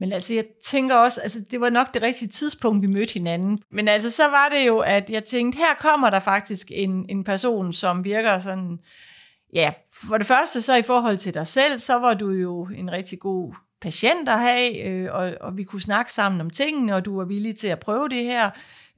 Men 0.00 0.12
altså, 0.12 0.34
jeg 0.34 0.44
tænker 0.64 0.94
også, 0.94 1.20
altså, 1.20 1.40
det 1.50 1.60
var 1.60 1.70
nok 1.70 1.94
det 1.94 2.02
rigtige 2.02 2.28
tidspunkt, 2.28 2.82
vi 2.82 2.86
mødte 2.86 3.12
hinanden. 3.12 3.62
Men 3.70 3.88
altså, 3.88 4.10
så 4.10 4.22
var 4.22 4.48
det 4.52 4.66
jo, 4.66 4.78
at 4.78 5.10
jeg 5.10 5.24
tænkte, 5.24 5.56
her 5.58 5.74
kommer 5.80 6.10
der 6.10 6.20
faktisk 6.20 6.70
en, 6.74 7.06
en 7.08 7.24
person, 7.24 7.72
som 7.72 8.04
virker 8.04 8.38
sådan, 8.38 8.78
ja, 9.54 9.72
for 10.08 10.18
det 10.18 10.26
første 10.26 10.62
så 10.62 10.74
i 10.76 10.82
forhold 10.82 11.18
til 11.18 11.34
dig 11.34 11.46
selv, 11.46 11.78
så 11.78 11.94
var 11.94 12.14
du 12.14 12.30
jo 12.30 12.68
en 12.76 12.92
rigtig 12.92 13.18
god 13.18 13.54
patient 13.80 14.28
at 14.28 14.38
have, 14.38 14.86
øh, 14.86 15.14
og, 15.14 15.32
og 15.40 15.56
vi 15.56 15.64
kunne 15.64 15.82
snakke 15.82 16.12
sammen 16.12 16.40
om 16.40 16.50
tingene, 16.50 16.94
og 16.94 17.04
du 17.04 17.16
var 17.16 17.24
villig 17.24 17.56
til 17.56 17.68
at 17.68 17.80
prøve 17.80 18.08
det 18.08 18.24
her. 18.24 18.50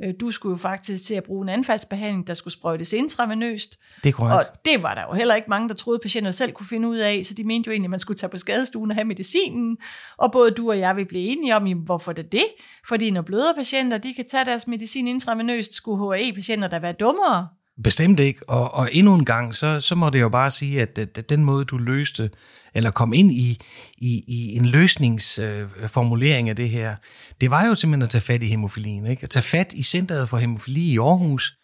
Øh, 0.02 0.14
du 0.21 0.30
skulle 0.30 0.50
jo 0.50 0.56
faktisk 0.56 1.06
til 1.06 1.14
at 1.14 1.25
bruge 1.25 1.42
en 1.42 1.49
anfaldsbehandling, 1.49 2.26
der 2.26 2.35
skulle 2.35 2.54
sprøjtes 2.54 2.92
intravenøst. 2.92 3.78
Det 4.04 4.09
er 4.09 4.12
korrekt. 4.12 4.35
Og 4.35 4.56
det 4.64 4.82
var 4.82 4.94
der 4.94 5.02
jo 5.02 5.12
heller 5.12 5.35
ikke 5.35 5.50
mange, 5.50 5.68
der 5.68 5.75
troede, 5.75 5.99
patienter 5.99 6.30
selv 6.30 6.52
kunne 6.52 6.66
finde 6.66 6.88
ud 6.88 6.97
af, 6.97 7.26
så 7.26 7.35
de 7.35 7.44
mente 7.44 7.68
jo 7.68 7.73
egentlig, 7.73 7.87
at 7.87 7.90
man 7.90 8.00
skulle 8.00 8.18
tage 8.18 8.30
på 8.30 8.37
skadestuen 8.37 8.90
og 8.90 8.97
have 8.97 9.04
medicinen. 9.04 9.78
Og 10.16 10.32
både 10.32 10.50
du 10.50 10.71
og 10.71 10.78
jeg 10.78 10.97
vil 10.97 11.06
blive 11.06 11.23
enige 11.23 11.56
om, 11.56 11.73
hvorfor 11.73 12.12
det 12.12 12.25
er 12.25 12.28
det? 12.28 12.47
Fordi 12.88 13.11
når 13.11 13.23
bløderpatienter, 13.23 13.99
de 13.99 14.14
kan 14.14 14.25
tage 14.28 14.44
deres 14.44 14.66
medicin 14.66 15.09
intravenøst, 15.09 15.75
skulle 15.75 16.16
HAE-patienter 16.16 16.68
der 16.68 16.78
være 16.78 16.92
dummere? 16.92 17.49
Bestemt 17.85 18.21
ikke, 18.21 18.49
og, 18.49 18.75
og 18.75 18.88
endnu 18.93 19.14
en 19.14 19.25
gang, 19.25 19.55
så, 19.55 19.81
så 19.81 19.95
må 19.95 20.11
det 20.11 20.21
jo 20.21 20.29
bare 20.29 20.50
sige, 20.50 20.83
at, 20.83 20.99
at, 20.99 21.31
den 21.31 21.45
måde, 21.45 21.64
du 21.64 21.79
løste, 21.79 22.31
eller 22.75 22.91
kom 22.91 23.12
ind 23.12 23.33
i, 23.33 23.61
i, 23.99 24.25
i 24.29 24.57
en 24.57 24.67
løsningsformulering 24.67 26.49
øh, 26.49 26.50
af 26.50 26.57
det 26.57 26.71
her, 26.71 26.97
det 27.41 27.50
var 27.50 27.67
jo 27.67 27.75
simpelthen 27.75 28.02
at 28.02 28.11
tage 28.11 28.23
fat 28.23 28.43
i 28.43 28.47
hemofilien, 28.47 29.07
ikke? 29.07 29.23
at 29.23 29.31
tage 29.31 29.43
fat 29.43 29.73
i 29.73 29.83
Centeret 29.83 30.29
for 30.29 30.37
Hemofili 30.37 30.81
i 30.81 30.99
Aarhus, 30.99 31.55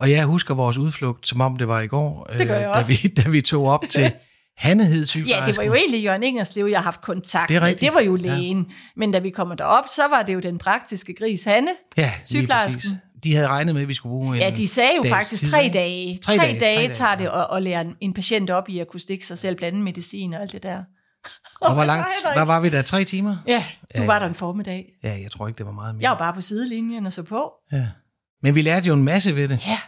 og 0.00 0.10
jeg 0.10 0.24
husker 0.24 0.54
vores 0.54 0.78
udflugt, 0.78 1.28
som 1.28 1.40
om 1.40 1.56
det 1.56 1.68
var 1.68 1.80
i 1.80 1.86
går, 1.86 2.24
det 2.24 2.40
øh, 2.40 2.48
da, 2.48 2.82
vi, 2.88 3.08
da 3.08 3.28
vi 3.28 3.40
tog 3.40 3.66
op 3.66 3.84
til 3.90 4.12
Hanne 4.56 4.84
hed 4.84 5.06
Ja, 5.16 5.42
det 5.46 5.56
var 5.56 5.62
jo 5.62 5.74
egentlig 5.74 6.04
Jørgen 6.04 6.22
Ingerslev, 6.22 6.66
jeg 6.66 6.78
har 6.78 6.84
haft 6.84 7.00
kontakt 7.00 7.48
det 7.48 7.62
med. 7.62 7.74
Det 7.74 7.94
var 7.94 8.00
jo 8.00 8.16
lægen. 8.16 8.58
Ja. 8.58 8.74
Men 8.96 9.12
da 9.12 9.18
vi 9.18 9.30
kommer 9.30 9.54
derop, 9.54 9.84
så 9.90 10.02
var 10.08 10.22
det 10.22 10.34
jo 10.34 10.40
den 10.40 10.58
praktiske 10.58 11.14
gris 11.14 11.44
Hanne, 11.44 11.70
ja, 11.96 12.12
sygeplejersken. 12.24 12.90
De 13.24 13.34
havde 13.34 13.48
regnet 13.48 13.74
med, 13.74 13.82
at 13.82 13.88
vi 13.88 13.94
skulle 13.94 14.10
bruge 14.12 14.36
en 14.36 14.42
Ja, 14.42 14.50
de 14.50 14.68
sagde 14.68 14.90
jo 14.96 15.08
faktisk 15.08 15.42
tid, 15.42 15.50
tre 15.50 15.70
dage. 15.72 16.18
Tre, 16.18 16.36
tre 16.36 16.46
dage, 16.46 16.60
dage, 16.60 16.76
dage 16.76 16.92
tager 16.94 17.14
det 17.14 17.24
at, 17.26 17.46
at 17.56 17.62
lære 17.62 17.84
en 18.00 18.14
patient 18.14 18.50
op 18.50 18.68
i 18.68 18.78
at 18.78 18.88
kunne 18.88 19.00
stikke 19.00 19.26
sig 19.26 19.38
selv, 19.38 19.56
blande 19.56 19.80
medicin 19.82 20.34
og 20.34 20.40
alt 20.42 20.52
det 20.52 20.62
der. 20.62 20.82
Og 21.60 21.74
hvor 21.74 21.84
langt, 21.92 22.08
hvad 22.34 22.44
var 22.46 22.60
vi 22.60 22.68
der? 22.68 22.82
Tre 22.82 23.04
timer? 23.04 23.36
Ja, 23.48 23.64
du 23.96 24.00
ja, 24.02 24.06
var 24.06 24.18
der 24.18 24.26
en 24.26 24.34
formiddag. 24.34 24.86
Ja, 25.04 25.18
jeg 25.22 25.30
tror 25.30 25.48
ikke, 25.48 25.58
det 25.58 25.66
var 25.66 25.72
meget 25.72 25.94
mere. 25.94 26.02
Jeg 26.02 26.10
var 26.10 26.18
bare 26.18 26.34
på 26.34 26.40
sidelinjen 26.40 27.06
og 27.06 27.12
så 27.12 27.22
på. 27.22 27.52
Ja. 27.72 27.86
Men 28.42 28.54
vi 28.54 28.62
lærte 28.62 28.86
jo 28.86 28.94
en 28.94 29.04
masse 29.04 29.36
ved 29.36 29.48
det. 29.48 29.60
Ja. 29.66 29.78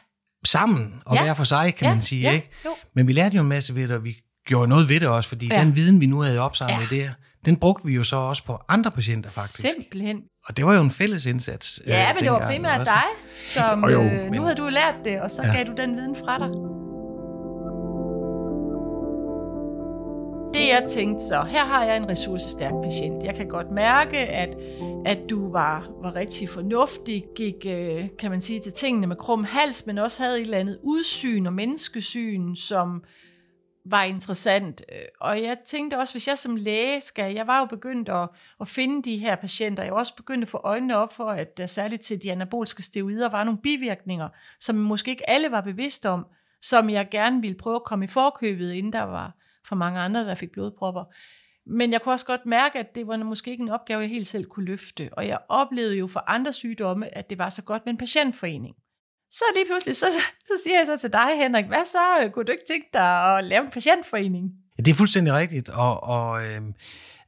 Sammen, 0.47 0.95
og 1.07 1.17
Ja. 1.17 1.23
hver 1.23 1.35
for 1.35 1.45
sig, 1.45 1.75
kan 1.75 1.87
Ja, 1.87 1.93
man 1.95 2.03
sige, 2.03 2.23
ja, 2.23 2.31
ikke? 2.33 2.51
jo. 2.65 2.71
Men 2.95 3.09
vi 3.09 3.13
lærte 3.13 3.37
jo 3.37 3.43
en 3.43 3.49
masse 3.49 3.75
ved 3.75 3.83
det, 3.89 3.97
og 3.97 4.05
vi 4.05 4.17
gjorde 4.47 4.69
noget 4.69 4.89
ved 4.89 5.01
det 5.01 5.09
også, 5.09 5.29
fordi 5.29 5.47
Ja. 5.47 5.61
den 5.61 5.77
viden, 5.77 6.01
vi 6.01 6.07
nu 6.07 6.21
havde 6.21 6.39
opsamlet 6.39 6.93
Ja. 6.93 6.97
der, 6.97 7.11
den 7.45 7.57
brugte 7.57 7.87
vi 7.87 7.93
jo 7.93 8.05
så 8.05 8.17
også 8.17 8.45
på 8.45 8.59
andre 8.69 8.91
patienter, 8.91 9.31
faktisk. 9.31 9.69
Simpelthen. 9.75 10.17
Og 10.49 10.57
det 10.57 10.67
var 10.67 10.75
jo 10.75 10.83
en 10.83 10.91
fælles 10.91 11.27
indsats. 11.27 11.83
øh, 11.85 11.89
Ja, 11.91 12.15
men 12.15 12.23
det 12.25 12.33
var 12.33 12.47
primært 12.51 12.81
også. 12.81 12.93
dig, 12.93 13.05
som 13.45 13.85
Jo, 13.85 13.91
jo, 13.91 14.01
øh, 14.03 14.25
nu 14.25 14.31
men- 14.31 14.43
havde 14.43 14.57
du 14.57 14.69
lært 14.71 14.95
det, 15.05 15.21
og 15.21 15.31
så 15.31 15.43
Ja. 15.47 15.53
gav 15.57 15.65
du 15.67 15.73
den 15.77 15.97
viden 15.97 16.17
fra 16.17 16.39
dig. 16.39 16.49
Det 20.55 20.69
jeg 20.69 20.87
tænkte 20.91 21.25
så, 21.25 21.43
her 21.49 21.65
har 21.65 21.85
jeg 21.85 21.97
en 21.97 22.09
ressourcestærk 22.11 22.73
patient. 22.85 23.25
Jeg 23.25 23.35
kan 23.35 23.49
godt 23.49 23.71
mærke, 23.71 24.17
at, 24.19 24.57
at 25.07 25.19
du 25.31 25.53
var, 25.53 25.89
var 26.03 26.15
rigtig 26.15 26.49
fornuftig, 26.49 27.25
gik, 27.37 27.55
øh, 27.67 28.05
kan 28.19 28.31
man 28.31 28.41
sige, 28.41 28.61
til 28.61 28.73
tingene 28.73 29.07
med 29.07 29.17
krum 29.17 29.45
hals, 29.45 29.87
men 29.87 29.99
også 29.99 30.23
havde 30.23 30.37
et 30.39 30.43
eller 30.45 30.59
andet 30.59 30.79
udsyn 30.83 31.47
og 31.47 31.53
menneskesyn, 31.53 32.55
som 32.55 33.03
var 33.91 34.03
interessant. 34.03 34.83
Øh, 34.93 35.03
og 35.21 35.43
jeg 35.43 35.59
tænkte 35.65 35.99
også, 35.99 36.15
hvis 36.15 36.29
jeg 36.29 36.39
som 36.39 36.57
læge 36.57 37.01
skal, 37.01 37.35
jeg 37.35 37.47
var 37.47 37.59
jo 37.59 37.65
begyndt 37.65 38.09
at, 38.09 38.29
at 38.61 38.69
finde 38.69 39.03
de 39.11 39.19
her 39.19 39.37
patienter, 39.37 39.83
jeg 39.83 39.93
var 39.93 39.99
også 39.99 40.17
begyndt 40.17 40.43
at 40.43 40.49
få 40.49 40.61
øjnene 40.65 40.97
op 40.97 41.13
for, 41.13 41.31
at 41.31 41.57
der 41.59 41.67
særligt 41.67 42.03
til 42.03 42.23
de 42.23 42.33
anabolske 42.33 42.83
steroider 42.83 43.29
var 43.29 43.45
nogle 43.45 43.61
bivirkninger, 43.61 44.29
som 44.61 44.77
måske 44.77 45.11
ikke 45.11 45.31
alle 45.31 45.51
var 45.51 45.61
bevidste 45.61 46.09
om, 46.09 46.27
som 46.63 46.91
jeg 46.91 47.09
gerne 47.11 47.41
ville 47.41 47.57
prøve 47.57 47.77
at 47.77 47.85
komme 47.85 48.05
i 48.05 48.09
forkøbet, 48.09 48.73
inden 48.73 48.93
der 48.93 49.03
var 49.03 49.37
for 49.65 49.77
mange 49.77 50.01
andre, 50.01 50.25
der 50.25 50.35
fik 50.35 50.51
blodpropper. 50.53 51.05
Men 51.67 51.93
jeg 51.93 52.03
kunne 52.03 52.13
også 52.13 52.27
godt 52.27 52.47
mærke, 52.47 52.79
at 52.79 52.95
det 52.95 53.07
var 53.07 53.17
måske 53.17 53.51
ikke 53.51 53.63
en 53.63 53.69
opgave, 53.69 54.01
jeg 54.01 54.09
helt 54.09 54.27
selv 54.27 54.45
kunne 54.45 54.67
løfte. 54.67 55.11
Og 55.13 55.27
jeg 55.27 55.39
oplevede 55.49 55.97
jo 55.97 56.07
for 56.07 56.25
andre 56.27 56.53
sygdomme, 56.53 57.17
at 57.17 57.31
det 57.31 57.39
var 57.39 57.49
så 57.49 57.63
godt 57.63 57.87
med 57.87 57.93
en 57.93 57.99
patientforening. 57.99 58.77
Så 59.31 59.45
lige 59.57 59.67
pludselig, 59.67 59.97
så, 59.97 60.07
så 60.47 60.53
siger 60.65 60.77
jeg 60.77 60.87
så 60.87 60.97
til 60.97 61.13
dig, 61.13 61.29
Henrik, 61.43 61.65
hvad 61.65 61.85
så? 61.85 62.31
Kunne 62.33 62.45
du 62.45 62.53
ikke 62.53 62.65
tænke 62.69 62.89
dig 62.93 63.37
at 63.37 63.45
lave 63.45 63.65
en 63.65 63.71
patientforening? 63.71 64.51
Ja, 64.79 64.83
det 64.83 64.91
er 64.91 64.95
fuldstændig 64.95 65.35
rigtigt, 65.35 65.69
og, 65.69 66.05
og 66.05 66.47
øh, 66.47 66.63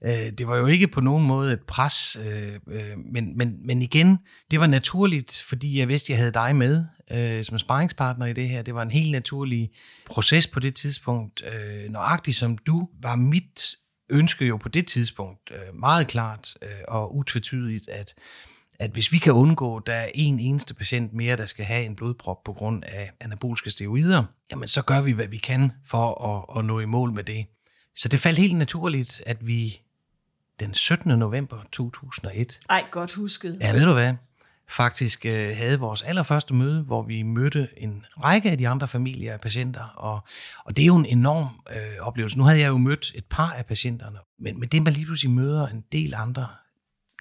øh, 0.04 0.32
det 0.38 0.48
var 0.48 0.56
jo 0.56 0.66
ikke 0.66 0.88
på 0.88 1.00
nogen 1.00 1.26
måde 1.26 1.52
et 1.52 1.62
pres, 1.66 2.16
øh, 2.16 2.54
øh, 2.70 2.98
men, 3.12 3.38
men, 3.38 3.66
men 3.66 3.82
igen, 3.82 4.18
det 4.50 4.60
var 4.60 4.66
naturligt, 4.66 5.44
fordi 5.48 5.78
jeg 5.78 5.88
vidste, 5.88 6.12
jeg 6.12 6.18
havde 6.18 6.32
dig 6.32 6.56
med 6.56 6.84
øh, 7.10 7.44
som 7.44 7.58
sparringspartner 7.58 8.26
i 8.26 8.32
det 8.32 8.48
her. 8.48 8.62
Det 8.62 8.74
var 8.74 8.82
en 8.82 8.90
helt 8.90 9.10
naturlig 9.10 9.70
proces 10.06 10.46
på 10.46 10.60
det 10.60 10.74
tidspunkt. 10.74 11.42
Øh, 11.52 11.90
nøjagtigt 11.90 12.36
som 12.36 12.58
du 12.58 12.88
var 13.02 13.16
mit 13.16 13.76
ønske 14.10 14.44
jo 14.44 14.56
på 14.56 14.68
det 14.68 14.86
tidspunkt 14.86 15.50
øh, 15.50 15.80
meget 15.80 16.06
klart 16.06 16.54
øh, 16.62 16.70
og 16.88 17.16
utvetydigt, 17.16 17.88
at 17.88 18.14
at 18.80 18.90
hvis 18.90 19.12
vi 19.12 19.18
kan 19.18 19.32
undgå, 19.32 19.76
at 19.76 19.82
der 19.86 19.92
er 19.92 20.08
en 20.14 20.40
eneste 20.40 20.74
patient 20.74 21.12
mere, 21.12 21.36
der 21.36 21.46
skal 21.46 21.64
have 21.64 21.84
en 21.84 21.96
blodprop 21.96 22.44
på 22.44 22.52
grund 22.52 22.84
af 22.84 23.12
anabolske 23.20 23.70
steroider, 23.70 24.24
jamen 24.50 24.68
så 24.68 24.82
gør 24.82 25.00
vi, 25.00 25.12
hvad 25.12 25.26
vi 25.26 25.36
kan 25.36 25.72
for 25.86 26.24
at, 26.24 26.58
at 26.58 26.64
nå 26.64 26.80
i 26.80 26.84
mål 26.84 27.12
med 27.12 27.24
det. 27.24 27.46
Så 27.96 28.08
det 28.08 28.20
faldt 28.20 28.38
helt 28.38 28.56
naturligt, 28.56 29.22
at 29.26 29.46
vi 29.46 29.80
den 30.60 30.74
17. 30.74 31.18
november 31.18 31.56
2001, 31.72 32.60
Ej, 32.70 32.84
godt 32.90 33.12
husket. 33.12 33.58
ja 33.60 33.72
ved 33.72 33.84
du 33.84 33.92
hvad, 33.92 34.14
faktisk 34.68 35.26
øh, 35.26 35.56
havde 35.56 35.80
vores 35.80 36.02
allerførste 36.02 36.54
møde, 36.54 36.82
hvor 36.82 37.02
vi 37.02 37.22
mødte 37.22 37.68
en 37.76 38.04
række 38.24 38.50
af 38.50 38.58
de 38.58 38.68
andre 38.68 38.88
familier 38.88 39.32
af 39.32 39.40
patienter, 39.40 39.84
og, 39.84 40.20
og 40.64 40.76
det 40.76 40.82
er 40.82 40.86
jo 40.86 40.96
en 40.96 41.06
enorm 41.06 41.46
øh, 41.76 42.00
oplevelse. 42.00 42.38
Nu 42.38 42.44
havde 42.44 42.60
jeg 42.60 42.68
jo 42.68 42.78
mødt 42.78 43.12
et 43.14 43.24
par 43.24 43.52
af 43.52 43.66
patienterne, 43.66 44.18
men, 44.38 44.60
men 44.60 44.68
det 44.68 44.82
man 44.82 44.92
lige 44.92 45.04
pludselig 45.04 45.30
møder 45.30 45.66
en 45.68 45.84
del 45.92 46.14
andre, 46.14 46.46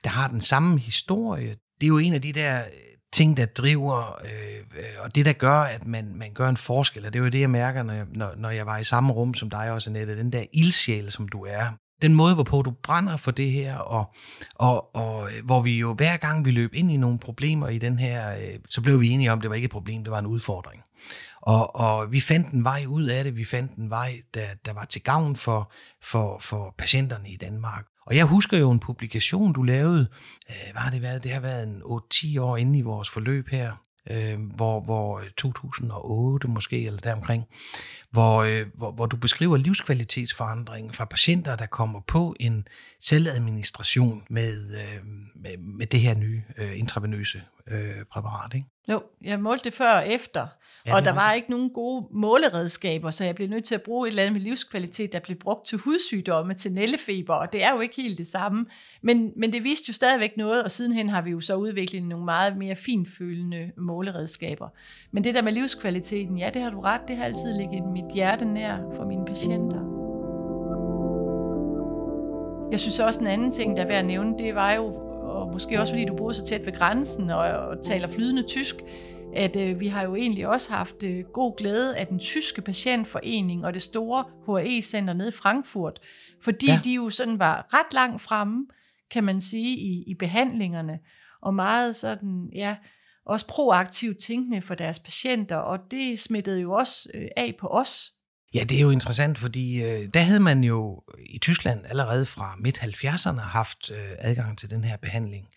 der 0.04 0.10
har 0.10 0.28
den 0.28 0.42
samme 0.42 0.80
historie, 0.80 1.56
det 1.82 1.86
er 1.86 1.88
jo 1.88 1.98
en 1.98 2.14
af 2.14 2.22
de 2.22 2.34
der 2.34 2.60
øh, 2.60 2.90
ting, 3.14 3.38
der 3.38 3.46
driver, 3.46 4.22
øh, 4.24 4.80
øh, 4.80 4.84
og 5.00 5.16
det, 5.16 5.26
der 5.26 5.34
gør, 5.34 5.60
at 5.60 5.86
man, 5.86 6.16
man 6.16 6.34
gør 6.34 6.50
en 6.50 6.58
forskel, 6.58 7.06
og 7.06 7.14
det 7.14 7.20
er 7.20 7.24
jo 7.24 7.30
det, 7.30 7.40
jeg 7.40 7.50
mærker, 7.50 7.84
når 7.84 7.94
jeg, 7.94 8.06
når, 8.14 8.34
når 8.38 8.50
jeg 8.50 8.66
var 8.66 8.78
i 8.78 8.84
samme 8.84 9.14
rum 9.14 9.34
som 9.34 9.50
dig 9.50 9.72
også, 9.72 9.90
Annette, 9.90 10.18
den 10.18 10.32
der 10.32 10.44
ildsjæl, 10.54 11.12
som 11.12 11.28
du 11.28 11.46
er, 11.46 11.68
den 12.02 12.14
måde, 12.14 12.36
hvorpå 12.36 12.62
du 12.62 12.72
brænder 12.72 13.18
for 13.18 13.32
det 13.32 13.52
her, 13.52 13.78
og, 13.78 14.14
og, 14.56 14.96
og 14.96 15.32
øh, 15.32 15.46
hvor 15.46 15.62
vi 15.62 15.78
jo 15.78 15.94
hver 15.94 16.18
gang 16.18 16.46
vi 16.46 16.52
løb 16.52 16.74
ind 16.74 16.92
i 16.92 16.98
nogle 16.98 17.20
problemer 17.20 17.68
i 17.68 17.78
den 17.78 18.00
her, 18.00 18.36
øh, 18.36 18.60
så 18.70 18.82
blev 18.82 19.02
vi 19.02 19.10
enige 19.10 19.32
om, 19.32 19.40
at 19.40 19.44
det 19.44 19.50
var 19.50 19.56
ikke 19.56 19.66
et 19.66 19.72
problem, 19.72 20.04
det 20.04 20.12
var 20.12 20.20
en 20.20 20.26
udfordring. 20.26 20.82
Og, 21.42 21.76
og 21.76 22.12
vi 22.12 22.20
fandt 22.20 22.52
en 22.52 22.64
vej 22.64 22.86
ud 22.88 23.04
af 23.04 23.24
det, 23.24 23.36
vi 23.36 23.46
fandt 23.46 23.76
en 23.76 23.90
vej, 23.90 24.22
der, 24.34 24.48
der 24.66 24.74
var 24.74 24.86
til 24.86 25.04
gavn 25.04 25.36
for, 25.36 25.72
for, 26.04 26.40
for 26.40 26.76
patienterne 26.78 27.30
i 27.30 27.38
Danmark. 27.38 27.86
Og 28.10 28.16
jeg 28.16 28.26
husker 28.26 28.58
jo 28.58 28.72
en 28.72 28.80
publikation, 28.80 29.54
du 29.54 29.64
lavede, 29.64 30.08
øh, 30.50 30.76
var 30.76 30.90
det 30.90 31.02
været? 31.02 31.24
Det 31.24 31.32
har 31.32 31.40
været 31.40 31.64
en 31.64 31.82
8-10 31.82 32.40
år 32.42 32.58
inde 32.58 32.80
i 32.80 32.82
vores 32.82 33.10
forløb 33.10 33.48
her, 33.50 33.72
øh, 34.12 34.40
hvor, 34.56 34.82
hvor 34.82 35.20
øh, 35.20 35.26
2008 35.38 36.48
måske, 36.48 36.86
eller 36.86 37.00
deromkring, 37.00 37.46
hvor, 38.12 38.44
øh, 38.44 38.66
hvor, 38.78 38.92
hvor 38.92 39.06
du 39.06 39.18
beskriver 39.18 39.58
livskvalitetsforandringen 39.58 40.94
fra 40.94 41.06
patienter, 41.06 41.56
der 41.56 41.66
kommer 41.66 42.00
på 42.08 42.36
en 42.40 42.68
selvadministration 43.02 44.24
med, 44.30 44.76
øh, 44.76 45.06
med, 45.36 45.58
med 45.58 45.88
det 45.88 46.02
her 46.02 46.16
nye 46.16 46.44
øh, 46.58 46.80
intravenøse 46.80 47.42
øh, 47.68 48.06
præparat. 48.12 48.54
Ikke? 48.54 48.68
Jo, 48.90 49.02
jeg 49.22 49.40
målte 49.40 49.64
det 49.64 49.74
før 49.74 49.92
og 49.92 50.08
efter, 50.08 50.48
Ja, 50.86 50.96
og 50.96 51.02
det 51.02 51.08
er 51.08 51.14
der 51.14 51.20
var 51.20 51.34
ikke 51.34 51.52
nogen 51.52 51.70
gode 51.70 52.08
måleredskaber, 52.12 53.12
så 53.12 53.26
jeg 53.26 53.36
blev 53.36 53.48
nødt 53.48 53.66
til 53.66 53.76
at 53.76 53.82
bruge 53.82 54.08
et 54.08 54.12
eller 54.12 54.24
andet 54.24 54.34
med 54.34 54.42
livskvalitet, 54.42 55.14
der 55.14 55.20
blev 55.20 55.38
brugt 55.38 55.68
til 55.68 55.78
hudsygdomme, 55.78 56.54
til 56.54 56.74
nældefeber, 56.74 57.34
og 57.34 57.54
det 57.54 57.64
er 57.64 57.74
jo 57.74 57.80
ikke 57.80 57.96
helt 57.96 58.18
det 58.18 58.28
samme. 58.28 58.66
Men, 59.02 59.32
men 59.36 59.54
det 59.54 59.64
viste 59.64 59.86
jo 59.88 59.94
stadigvæk 59.94 60.38
noget, 60.38 60.64
og 60.64 60.72
sidenhen 60.72 61.10
har 61.10 61.22
vi 61.22 61.32
jo 61.32 61.40
så 61.40 61.56
udviklet 61.56 62.04
nogle 62.04 62.26
meget 62.26 62.58
mere 62.58 62.76
finfølende 62.76 63.72
måleredskaber. 63.78 64.70
Men 65.12 65.24
det 65.24 65.36
der 65.36 65.42
med 65.42 65.52
livskvaliteten, 65.52 66.38
ja, 66.38 66.50
det 66.54 66.62
har 66.62 66.70
du 66.70 66.80
ret, 66.80 67.02
det 67.08 67.18
har 67.18 67.24
altid 67.26 67.58
ligget 67.58 67.84
mit 67.94 68.14
hjerte 68.14 68.46
nær 68.46 68.78
for 68.96 69.06
mine 69.06 69.26
patienter. 69.26 69.80
Jeg 72.72 72.80
synes 72.80 73.00
også 73.00 73.20
en 73.20 73.28
anden 73.28 73.52
ting, 73.52 73.78
der 73.78 73.84
er 73.84 73.88
værd 73.88 74.00
at 74.00 74.06
nævne, 74.06 74.38
det 74.38 74.56
var 74.56 74.74
jo, 74.74 75.09
og 75.30 75.54
måske 75.54 75.80
også 75.80 75.94
fordi 75.94 76.06
du 76.06 76.16
boede 76.16 76.34
så 76.34 76.46
tæt 76.46 76.66
ved 76.66 76.74
grænsen 76.74 77.30
og, 77.30 77.40
og 77.40 77.84
taler 77.84 78.08
flydende 78.08 78.44
tysk, 78.44 78.76
at 79.36 79.56
øh, 79.56 79.80
vi 79.80 79.88
har 79.88 80.04
jo 80.04 80.16
egentlig 80.16 80.48
også 80.48 80.74
haft 80.74 81.04
øh, 81.04 81.26
god 81.34 81.58
glæde 81.58 81.98
af 81.98 82.08
den 82.08 82.20
tyske 82.20 82.62
patientforening 82.62 83.66
og 83.66 83.74
det 83.74 83.82
store 83.82 84.24
HRE-center 84.46 85.14
nede 85.14 85.30
i 85.30 85.32
Frankfurt, 85.32 86.00
fordi 86.44 86.72
ja. 86.72 86.80
de 86.84 86.94
jo 86.94 87.10
sådan 87.10 87.40
var 87.40 87.68
ret 87.74 87.94
langt 87.94 88.22
fremme, 88.22 88.66
kan 89.12 89.24
man 89.24 89.42
sige, 89.42 89.78
i, 89.78 90.04
i 90.08 90.14
behandlingerne, 90.14 91.00
og 91.42 91.54
meget 91.54 91.96
sådan, 91.96 92.50
ja, 92.56 92.76
også 93.26 93.48
proaktivt 93.48 94.18
tænkende 94.18 94.62
for 94.62 94.76
deres 94.76 95.00
patienter, 95.00 95.56
og 95.56 95.80
det 95.92 96.20
smittede 96.20 96.62
jo 96.62 96.72
også 96.74 97.10
øh, 97.14 97.28
af 97.38 97.56
på 97.60 97.68
os. 97.68 98.12
Ja, 98.54 98.64
det 98.64 98.78
er 98.78 98.82
jo 98.82 98.90
interessant, 98.90 99.40
fordi 99.40 99.84
øh, 99.84 100.10
der 100.14 100.20
havde 100.20 100.40
man 100.40 100.64
jo 100.64 101.04
i 101.26 101.38
Tyskland 101.38 101.86
allerede 101.86 102.26
fra 102.26 102.56
midt-70'erne 102.60 103.42
haft 103.42 103.92
øh, 103.92 104.12
adgang 104.18 104.58
til 104.58 104.70
den 104.70 104.84
her 104.84 104.98
behandling. 104.98 105.48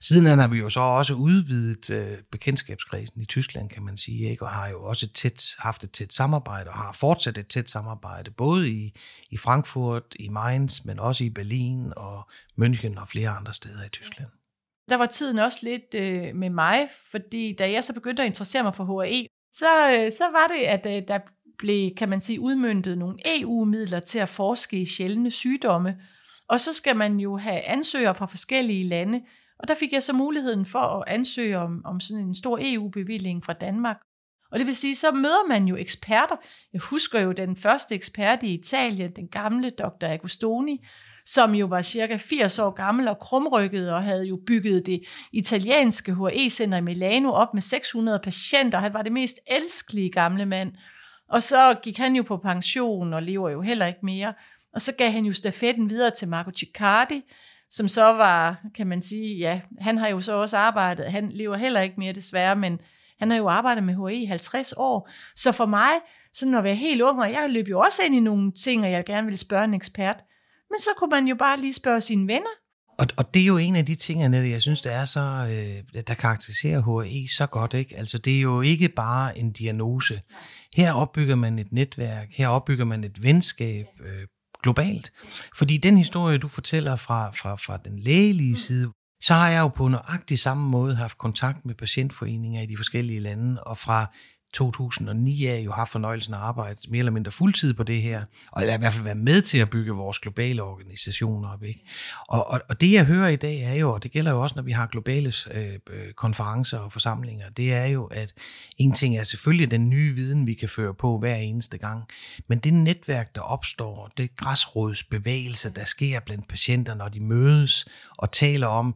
Siden 0.00 0.38
har 0.38 0.48
vi 0.48 0.58
jo 0.58 0.70
så 0.70 0.80
også 0.80 1.14
udvidet 1.14 1.90
øh, 1.90 2.18
bekendtskabskredsen 2.32 3.20
i 3.20 3.24
Tyskland, 3.24 3.68
kan 3.68 3.82
man 3.82 3.96
sige, 3.96 4.30
ikke? 4.30 4.44
og 4.44 4.50
har 4.50 4.68
jo 4.68 4.84
også 4.84 5.08
tæt, 5.08 5.54
haft 5.58 5.84
et 5.84 5.90
tæt 5.92 6.12
samarbejde, 6.12 6.70
og 6.70 6.76
har 6.76 6.92
fortsat 6.92 7.38
et 7.38 7.48
tæt 7.48 7.70
samarbejde, 7.70 8.30
både 8.30 8.70
i, 8.70 8.98
i 9.30 9.36
Frankfurt, 9.36 10.02
i 10.18 10.28
Mainz, 10.28 10.84
men 10.84 11.00
også 11.00 11.24
i 11.24 11.30
Berlin 11.30 11.92
og 11.96 12.28
München 12.60 13.00
og 13.00 13.08
flere 13.08 13.28
andre 13.28 13.52
steder 13.52 13.84
i 13.84 13.88
Tyskland. 13.88 14.28
der 14.88 14.96
var 14.96 15.06
tiden 15.06 15.38
også 15.38 15.58
lidt 15.62 15.94
øh, 15.94 16.34
med 16.34 16.50
mig, 16.50 16.88
fordi 17.10 17.56
da 17.58 17.70
jeg 17.70 17.84
så 17.84 17.94
begyndte 17.94 18.22
at 18.22 18.26
interessere 18.26 18.62
mig 18.62 18.74
for 18.74 18.84
HRE, 18.84 19.26
så, 19.52 19.72
øh, 19.94 20.12
så 20.12 20.24
var 20.24 20.46
det, 20.46 20.62
at 20.64 20.86
øh, 20.86 21.08
der 21.08 21.18
blev, 21.58 21.90
kan 21.94 22.08
man 22.08 22.20
sige, 22.20 22.40
udmyndtet 22.40 22.98
nogle 22.98 23.18
EU-midler 23.40 24.00
til 24.00 24.18
at 24.18 24.28
forske 24.28 24.80
i 24.80 24.86
sjældne 24.86 25.30
sygdomme. 25.30 25.96
Og 26.48 26.60
så 26.60 26.72
skal 26.72 26.96
man 26.96 27.20
jo 27.20 27.36
have 27.36 27.60
ansøgere 27.60 28.14
fra 28.14 28.26
forskellige 28.26 28.88
lande, 28.88 29.22
og 29.58 29.68
der 29.68 29.74
fik 29.74 29.92
jeg 29.92 30.02
så 30.02 30.12
muligheden 30.12 30.66
for 30.66 30.78
at 30.78 31.04
ansøge 31.06 31.58
om, 31.58 31.82
om 31.84 32.00
sådan 32.00 32.22
en 32.22 32.34
stor 32.34 32.58
EU-bevilling 32.62 33.44
fra 33.44 33.52
Danmark. 33.52 33.96
Og 34.52 34.58
det 34.58 34.66
vil 34.66 34.76
sige, 34.76 34.96
så 34.96 35.12
møder 35.12 35.48
man 35.48 35.64
jo 35.64 35.76
eksperter. 35.76 36.36
Jeg 36.72 36.80
husker 36.80 37.20
jo 37.20 37.32
den 37.32 37.56
første 37.56 37.94
ekspert 37.94 38.42
i 38.42 38.54
Italien, 38.54 39.12
den 39.16 39.28
gamle 39.28 39.70
dr. 39.70 40.06
Agostoni, 40.06 40.86
som 41.24 41.54
jo 41.54 41.66
var 41.66 41.82
cirka 41.82 42.16
80 42.16 42.58
år 42.58 42.70
gammel 42.70 43.08
og 43.08 43.18
krumrykket 43.18 43.92
og 43.92 44.02
havde 44.02 44.26
jo 44.26 44.40
bygget 44.46 44.86
det 44.86 45.02
italienske 45.32 46.14
HE-center 46.14 46.78
i 46.78 46.80
Milano 46.80 47.30
op 47.30 47.54
med 47.54 47.62
600 47.62 48.20
patienter. 48.24 48.78
Han 48.78 48.94
var 48.94 49.02
det 49.02 49.12
mest 49.12 49.36
elskelige 49.46 50.10
gamle 50.10 50.46
mand. 50.46 50.72
Og 51.28 51.42
så 51.42 51.74
gik 51.82 51.98
han 51.98 52.16
jo 52.16 52.22
på 52.22 52.36
pension 52.36 53.12
og 53.12 53.22
lever 53.22 53.50
jo 53.50 53.60
heller 53.60 53.86
ikke 53.86 54.00
mere. 54.02 54.34
Og 54.74 54.82
så 54.82 54.94
gav 54.98 55.10
han 55.10 55.24
jo 55.24 55.32
stafetten 55.32 55.90
videre 55.90 56.10
til 56.10 56.28
Marco 56.28 56.50
Ciccardi, 56.50 57.22
som 57.70 57.88
så 57.88 58.04
var, 58.04 58.60
kan 58.74 58.86
man 58.86 59.02
sige, 59.02 59.38
ja, 59.38 59.60
han 59.80 59.98
har 59.98 60.08
jo 60.08 60.20
så 60.20 60.32
også 60.32 60.58
arbejdet, 60.58 61.12
han 61.12 61.30
lever 61.32 61.56
heller 61.56 61.80
ikke 61.80 61.94
mere 61.98 62.12
desværre, 62.12 62.56
men 62.56 62.80
han 63.18 63.30
har 63.30 63.38
jo 63.38 63.48
arbejdet 63.48 63.84
med 63.84 63.94
HE 63.94 64.14
i 64.22 64.24
50 64.24 64.74
år. 64.76 65.10
Så 65.36 65.52
for 65.52 65.66
mig, 65.66 65.90
sådan 66.32 66.54
at 66.54 66.64
være 66.64 66.74
helt 66.74 67.02
ung, 67.02 67.20
og 67.20 67.32
jeg 67.32 67.50
løb 67.50 67.68
jo 67.68 67.80
også 67.80 68.02
ind 68.06 68.14
i 68.14 68.20
nogle 68.20 68.52
ting, 68.52 68.84
og 68.84 68.90
jeg 68.90 69.04
gerne 69.04 69.24
ville 69.24 69.38
spørge 69.38 69.64
en 69.64 69.74
ekspert, 69.74 70.24
men 70.70 70.80
så 70.80 70.90
kunne 70.96 71.10
man 71.10 71.28
jo 71.28 71.34
bare 71.34 71.60
lige 71.60 71.72
spørge 71.72 72.00
sine 72.00 72.28
venner. 72.28 72.50
Og, 72.98 73.06
og 73.16 73.34
det 73.34 73.42
er 73.42 73.46
jo 73.46 73.56
en 73.56 73.76
af 73.76 73.86
de 73.86 73.94
ting, 73.94 74.34
jeg 74.34 74.62
synes, 74.62 74.80
der 74.80 74.90
er 74.90 75.04
så, 75.04 75.20
øh, 75.20 76.02
der 76.06 76.14
karakteriserer 76.14 76.80
HAE 76.80 77.28
så 77.28 77.46
godt. 77.46 77.74
Ikke? 77.74 77.96
Altså, 77.96 78.18
det 78.18 78.36
er 78.36 78.40
jo 78.40 78.60
ikke 78.60 78.88
bare 78.88 79.38
en 79.38 79.52
diagnose. 79.52 80.20
Her 80.74 80.92
opbygger 80.92 81.34
man 81.34 81.58
et 81.58 81.72
netværk, 81.72 82.28
her 82.30 82.48
opbygger 82.48 82.84
man 82.84 83.04
et 83.04 83.22
venskab 83.22 83.86
øh, 84.00 84.26
globalt. 84.62 85.12
Fordi 85.56 85.76
den 85.76 85.96
historie, 85.96 86.38
du 86.38 86.48
fortæller 86.48 86.96
fra, 86.96 87.30
fra, 87.30 87.54
fra 87.54 87.76
den 87.76 87.98
lægelige 87.98 88.56
side, 88.56 88.92
så 89.22 89.34
har 89.34 89.48
jeg 89.48 89.60
jo 89.60 89.68
på 89.68 89.88
nøjagtig 89.88 90.38
samme 90.38 90.68
måde 90.68 90.96
haft 90.96 91.18
kontakt 91.18 91.64
med 91.64 91.74
patientforeninger 91.74 92.62
i 92.62 92.66
de 92.66 92.76
forskellige 92.76 93.20
lande, 93.20 93.64
og 93.64 93.78
fra 93.78 94.06
2009 94.56 95.46
af 95.46 95.60
jo 95.64 95.72
haft 95.72 95.92
fornøjelsen 95.92 96.34
at 96.34 96.40
arbejde 96.40 96.80
mere 96.88 96.98
eller 96.98 97.12
mindre 97.12 97.30
fuldtid 97.30 97.74
på 97.74 97.82
det 97.82 98.02
her, 98.02 98.24
og 98.52 98.62
i 98.62 98.66
hvert 98.66 98.92
fald 98.92 99.04
være 99.04 99.14
med 99.14 99.42
til 99.42 99.58
at 99.58 99.70
bygge 99.70 99.92
vores 99.92 100.18
globale 100.18 100.62
organisationer 100.62 101.48
op. 101.48 101.62
Ikke? 101.62 101.86
Og, 102.28 102.50
og, 102.50 102.60
og 102.68 102.80
det 102.80 102.92
jeg 102.92 103.04
hører 103.04 103.28
i 103.28 103.36
dag 103.36 103.62
er 103.62 103.74
jo, 103.74 103.92
og 103.92 104.02
det 104.02 104.10
gælder 104.10 104.30
jo 104.30 104.42
også, 104.42 104.56
når 104.56 104.62
vi 104.62 104.72
har 104.72 104.86
globale 104.86 105.32
øh, 105.50 105.72
øh 105.90 106.12
konferencer 106.12 106.78
og 106.78 106.92
forsamlinger, 106.92 107.50
det 107.50 107.74
er 107.74 107.86
jo, 107.86 108.04
at 108.04 108.34
en 108.78 108.92
ting 108.92 109.16
er 109.16 109.22
selvfølgelig 109.22 109.70
den 109.70 109.90
nye 109.90 110.14
viden, 110.14 110.46
vi 110.46 110.54
kan 110.54 110.68
føre 110.68 110.94
på 110.94 111.18
hver 111.18 111.36
eneste 111.36 111.78
gang, 111.78 112.04
men 112.48 112.58
det 112.58 112.74
netværk, 112.74 113.34
der 113.34 113.40
opstår, 113.40 114.10
det 114.16 114.36
græsrådsbevægelse, 114.36 115.70
der 115.70 115.84
sker 115.84 116.20
blandt 116.20 116.48
patienter, 116.48 116.94
når 116.94 117.08
de 117.08 117.20
mødes 117.20 117.86
og 118.18 118.32
taler 118.32 118.66
om, 118.66 118.94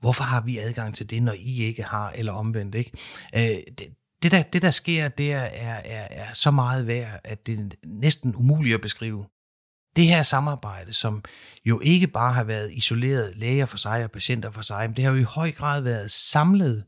hvorfor 0.00 0.24
har 0.24 0.40
vi 0.40 0.58
adgang 0.58 0.94
til 0.94 1.10
det, 1.10 1.22
når 1.22 1.32
I 1.32 1.62
ikke 1.62 1.82
har, 1.82 2.10
eller 2.10 2.32
omvendt. 2.32 2.74
Ikke? 2.74 2.90
Øh, 3.34 3.74
det, 3.78 3.88
det 4.24 4.32
der, 4.32 4.42
det 4.42 4.62
der 4.62 4.70
sker, 4.70 5.08
det 5.08 5.32
er, 5.32 5.40
er, 5.40 5.80
er, 5.84 6.08
er 6.10 6.32
så 6.32 6.50
meget 6.50 6.86
værd, 6.86 7.20
at 7.24 7.46
det 7.46 7.60
er 7.60 7.64
næsten 7.86 8.36
umuligt 8.36 8.74
at 8.74 8.80
beskrive. 8.80 9.24
Det 9.96 10.06
her 10.06 10.22
samarbejde, 10.22 10.92
som 10.92 11.24
jo 11.64 11.80
ikke 11.80 12.06
bare 12.06 12.32
har 12.32 12.44
været 12.44 12.72
isoleret 12.72 13.36
læger 13.36 13.66
for 13.66 13.76
sig 13.76 14.04
og 14.04 14.10
patienter 14.10 14.50
for 14.50 14.62
sig, 14.62 14.88
men 14.88 14.96
det 14.96 15.04
har 15.04 15.12
jo 15.12 15.18
i 15.18 15.22
høj 15.22 15.52
grad 15.52 15.82
været 15.82 16.10
samlet 16.10 16.84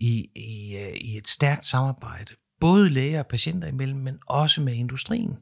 i, 0.00 0.28
i, 0.36 0.76
øh, 0.76 0.96
i 0.96 1.16
et 1.16 1.28
stærkt 1.28 1.66
samarbejde, 1.66 2.34
både 2.60 2.90
læger 2.90 3.18
og 3.18 3.26
patienter 3.26 3.68
imellem, 3.68 3.98
men 3.98 4.18
også 4.26 4.60
med 4.60 4.74
industrien. 4.74 5.36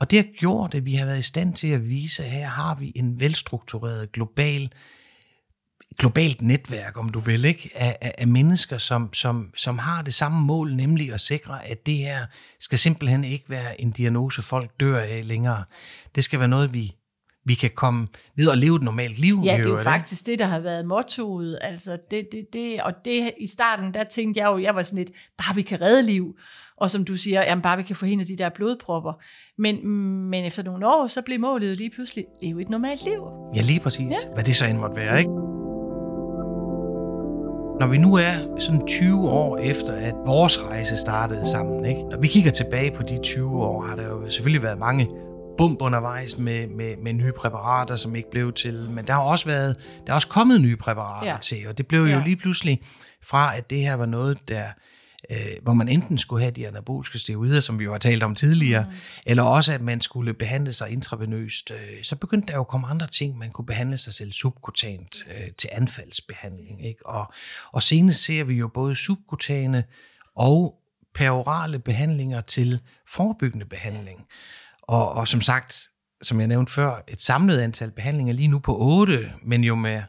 Og 0.00 0.10
det 0.10 0.18
har 0.18 0.38
gjort, 0.38 0.74
at 0.74 0.84
vi 0.84 0.94
har 0.94 1.06
været 1.06 1.18
i 1.18 1.22
stand 1.22 1.54
til 1.54 1.68
at 1.68 1.88
vise, 1.88 2.24
at 2.24 2.30
her 2.30 2.48
har 2.48 2.74
vi 2.74 2.92
en 2.94 3.20
velstruktureret 3.20 4.12
global 4.12 4.72
globalt 5.98 6.42
netværk, 6.42 6.98
om 6.98 7.08
du 7.08 7.20
vil, 7.20 7.44
ikke? 7.44 7.70
Af, 7.74 7.96
af, 8.00 8.14
af 8.18 8.26
mennesker, 8.26 8.78
som, 8.78 9.14
som, 9.14 9.50
som 9.56 9.78
har 9.78 10.02
det 10.02 10.14
samme 10.14 10.40
mål, 10.40 10.74
nemlig 10.74 11.12
at 11.12 11.20
sikre, 11.20 11.66
at 11.66 11.86
det 11.86 11.96
her 11.96 12.26
skal 12.60 12.78
simpelthen 12.78 13.24
ikke 13.24 13.50
være 13.50 13.80
en 13.80 13.90
diagnose, 13.90 14.42
folk 14.42 14.70
dør 14.80 14.98
af 14.98 15.28
længere. 15.28 15.64
Det 16.14 16.24
skal 16.24 16.38
være 16.38 16.48
noget, 16.48 16.72
vi, 16.72 16.96
vi 17.44 17.54
kan 17.54 17.70
komme 17.74 18.08
videre 18.36 18.52
og 18.52 18.58
leve 18.58 18.76
et 18.76 18.82
normalt 18.82 19.18
liv. 19.18 19.40
Ja, 19.44 19.56
det 19.56 19.66
er 19.66 19.70
jo 19.70 19.78
faktisk 19.78 20.26
det, 20.26 20.38
der 20.38 20.46
har 20.46 20.60
været 20.60 20.86
mottoet. 20.86 21.58
Altså 21.62 21.98
det, 22.10 22.28
det, 22.32 22.46
det, 22.52 22.82
og 22.82 22.92
det, 23.04 23.30
i 23.40 23.46
starten, 23.46 23.94
der 23.94 24.04
tænkte 24.04 24.40
jeg 24.40 24.46
jo, 24.46 24.58
jeg 24.58 24.74
var 24.74 24.82
sådan 24.82 25.04
lidt, 25.04 25.10
bare 25.38 25.54
vi 25.54 25.62
kan 25.62 25.80
redde 25.80 26.02
liv. 26.06 26.34
Og 26.76 26.90
som 26.90 27.04
du 27.04 27.16
siger, 27.16 27.42
jamen 27.44 27.62
bare 27.62 27.76
vi 27.76 27.82
kan 27.82 27.96
forhindre 27.96 28.24
de 28.24 28.36
der 28.36 28.48
blodpropper. 28.48 29.12
Men, 29.58 29.88
men 30.30 30.44
efter 30.44 30.62
nogle 30.62 30.86
år, 30.86 31.06
så 31.06 31.22
blev 31.22 31.40
målet 31.40 31.76
lige 31.76 31.90
pludselig 31.90 32.24
leve 32.42 32.62
et 32.62 32.68
normalt 32.68 33.04
liv. 33.04 33.22
Ja, 33.54 33.62
lige 33.62 33.80
præcis. 33.80 34.10
Ja. 34.10 34.32
Hvad 34.34 34.44
det 34.44 34.56
så 34.56 34.66
end 34.66 34.78
måtte 34.78 34.96
være, 34.96 35.18
ikke? 35.18 35.65
Når 37.80 37.86
vi 37.86 37.98
nu 37.98 38.14
er 38.14 38.58
sådan 38.58 38.86
20 38.86 39.30
år 39.30 39.58
efter, 39.58 39.92
at 39.94 40.14
vores 40.26 40.62
rejse 40.62 40.96
startede 40.96 41.50
sammen, 41.50 41.84
ikke? 41.84 42.02
når 42.02 42.20
vi 42.20 42.28
kigger 42.28 42.50
tilbage 42.50 42.90
på 42.96 43.02
de 43.02 43.18
20 43.22 43.64
år, 43.64 43.86
har 43.86 43.96
der 43.96 44.06
jo 44.06 44.30
selvfølgelig 44.30 44.62
været 44.62 44.78
mange 44.78 45.08
bump 45.58 45.82
undervejs 45.82 46.38
med, 46.38 46.66
med, 46.66 46.96
med 46.96 47.12
nye 47.12 47.32
præparater, 47.32 47.96
som 47.96 48.16
ikke 48.16 48.30
blev 48.30 48.52
til. 48.52 48.90
Men 48.90 49.06
der 49.06 49.12
har 49.12 49.20
også 49.20 49.46
været, 49.46 49.76
der 50.06 50.12
er 50.12 50.14
også 50.14 50.28
kommet 50.28 50.60
nye 50.60 50.76
præparater 50.76 51.30
ja. 51.30 51.36
til, 51.40 51.58
og 51.68 51.78
det 51.78 51.86
blev 51.86 52.00
jo 52.00 52.06
ja. 52.06 52.22
lige 52.24 52.36
pludselig 52.36 52.80
fra, 53.22 53.56
at 53.56 53.70
det 53.70 53.78
her 53.78 53.94
var 53.94 54.06
noget, 54.06 54.48
der 54.48 54.64
øh, 55.30 55.36
hvor 55.62 55.72
man 55.72 55.88
enten 55.88 56.18
skulle 56.18 56.42
have 56.42 56.50
de 56.50 56.68
anaboliske 56.68 57.18
steroider, 57.18 57.60
som 57.60 57.78
vi 57.78 57.84
jo 57.84 57.92
har 57.92 57.98
talt 57.98 58.22
om 58.22 58.34
tidligere, 58.34 58.84
mm. 58.84 58.90
eller 59.26 59.42
også 59.42 59.72
at 59.72 59.80
man 59.80 60.00
skulle 60.00 60.34
behandle 60.34 60.72
sig 60.72 60.90
intravenøst, 60.90 61.70
øh, 61.70 62.02
så 62.02 62.16
begyndte 62.16 62.48
der 62.48 62.54
jo 62.54 62.60
at 62.60 62.68
komme 62.68 62.86
andre 62.86 63.06
ting. 63.06 63.38
Man 63.38 63.50
kunne 63.50 63.66
behandle 63.66 63.98
sig 63.98 64.14
selv 64.14 64.32
subkutant 64.32 65.26
øh, 65.30 65.52
til 65.58 65.70
anfaldsbehandling. 65.72 66.86
Ikke? 66.86 67.06
Og, 67.06 67.32
og 67.72 67.82
senest 67.82 68.24
ser 68.24 68.44
vi 68.44 68.54
jo 68.54 68.68
både 68.68 68.96
subkutane 68.96 69.84
og 70.36 70.74
perorale 71.14 71.78
behandlinger 71.78 72.40
til 72.40 72.80
forebyggende 73.08 73.66
behandling. 73.66 74.26
Og, 74.82 75.12
og 75.12 75.28
som 75.28 75.40
sagt, 75.40 75.88
som 76.22 76.40
jeg 76.40 76.48
nævnte 76.48 76.72
før, 76.72 77.02
et 77.08 77.20
samlet 77.20 77.58
antal 77.58 77.90
behandlinger 77.90 78.34
lige 78.34 78.48
nu 78.48 78.58
på 78.58 78.76
8, 78.78 79.32
men 79.44 79.64
jo 79.64 79.74
med 79.74 80.02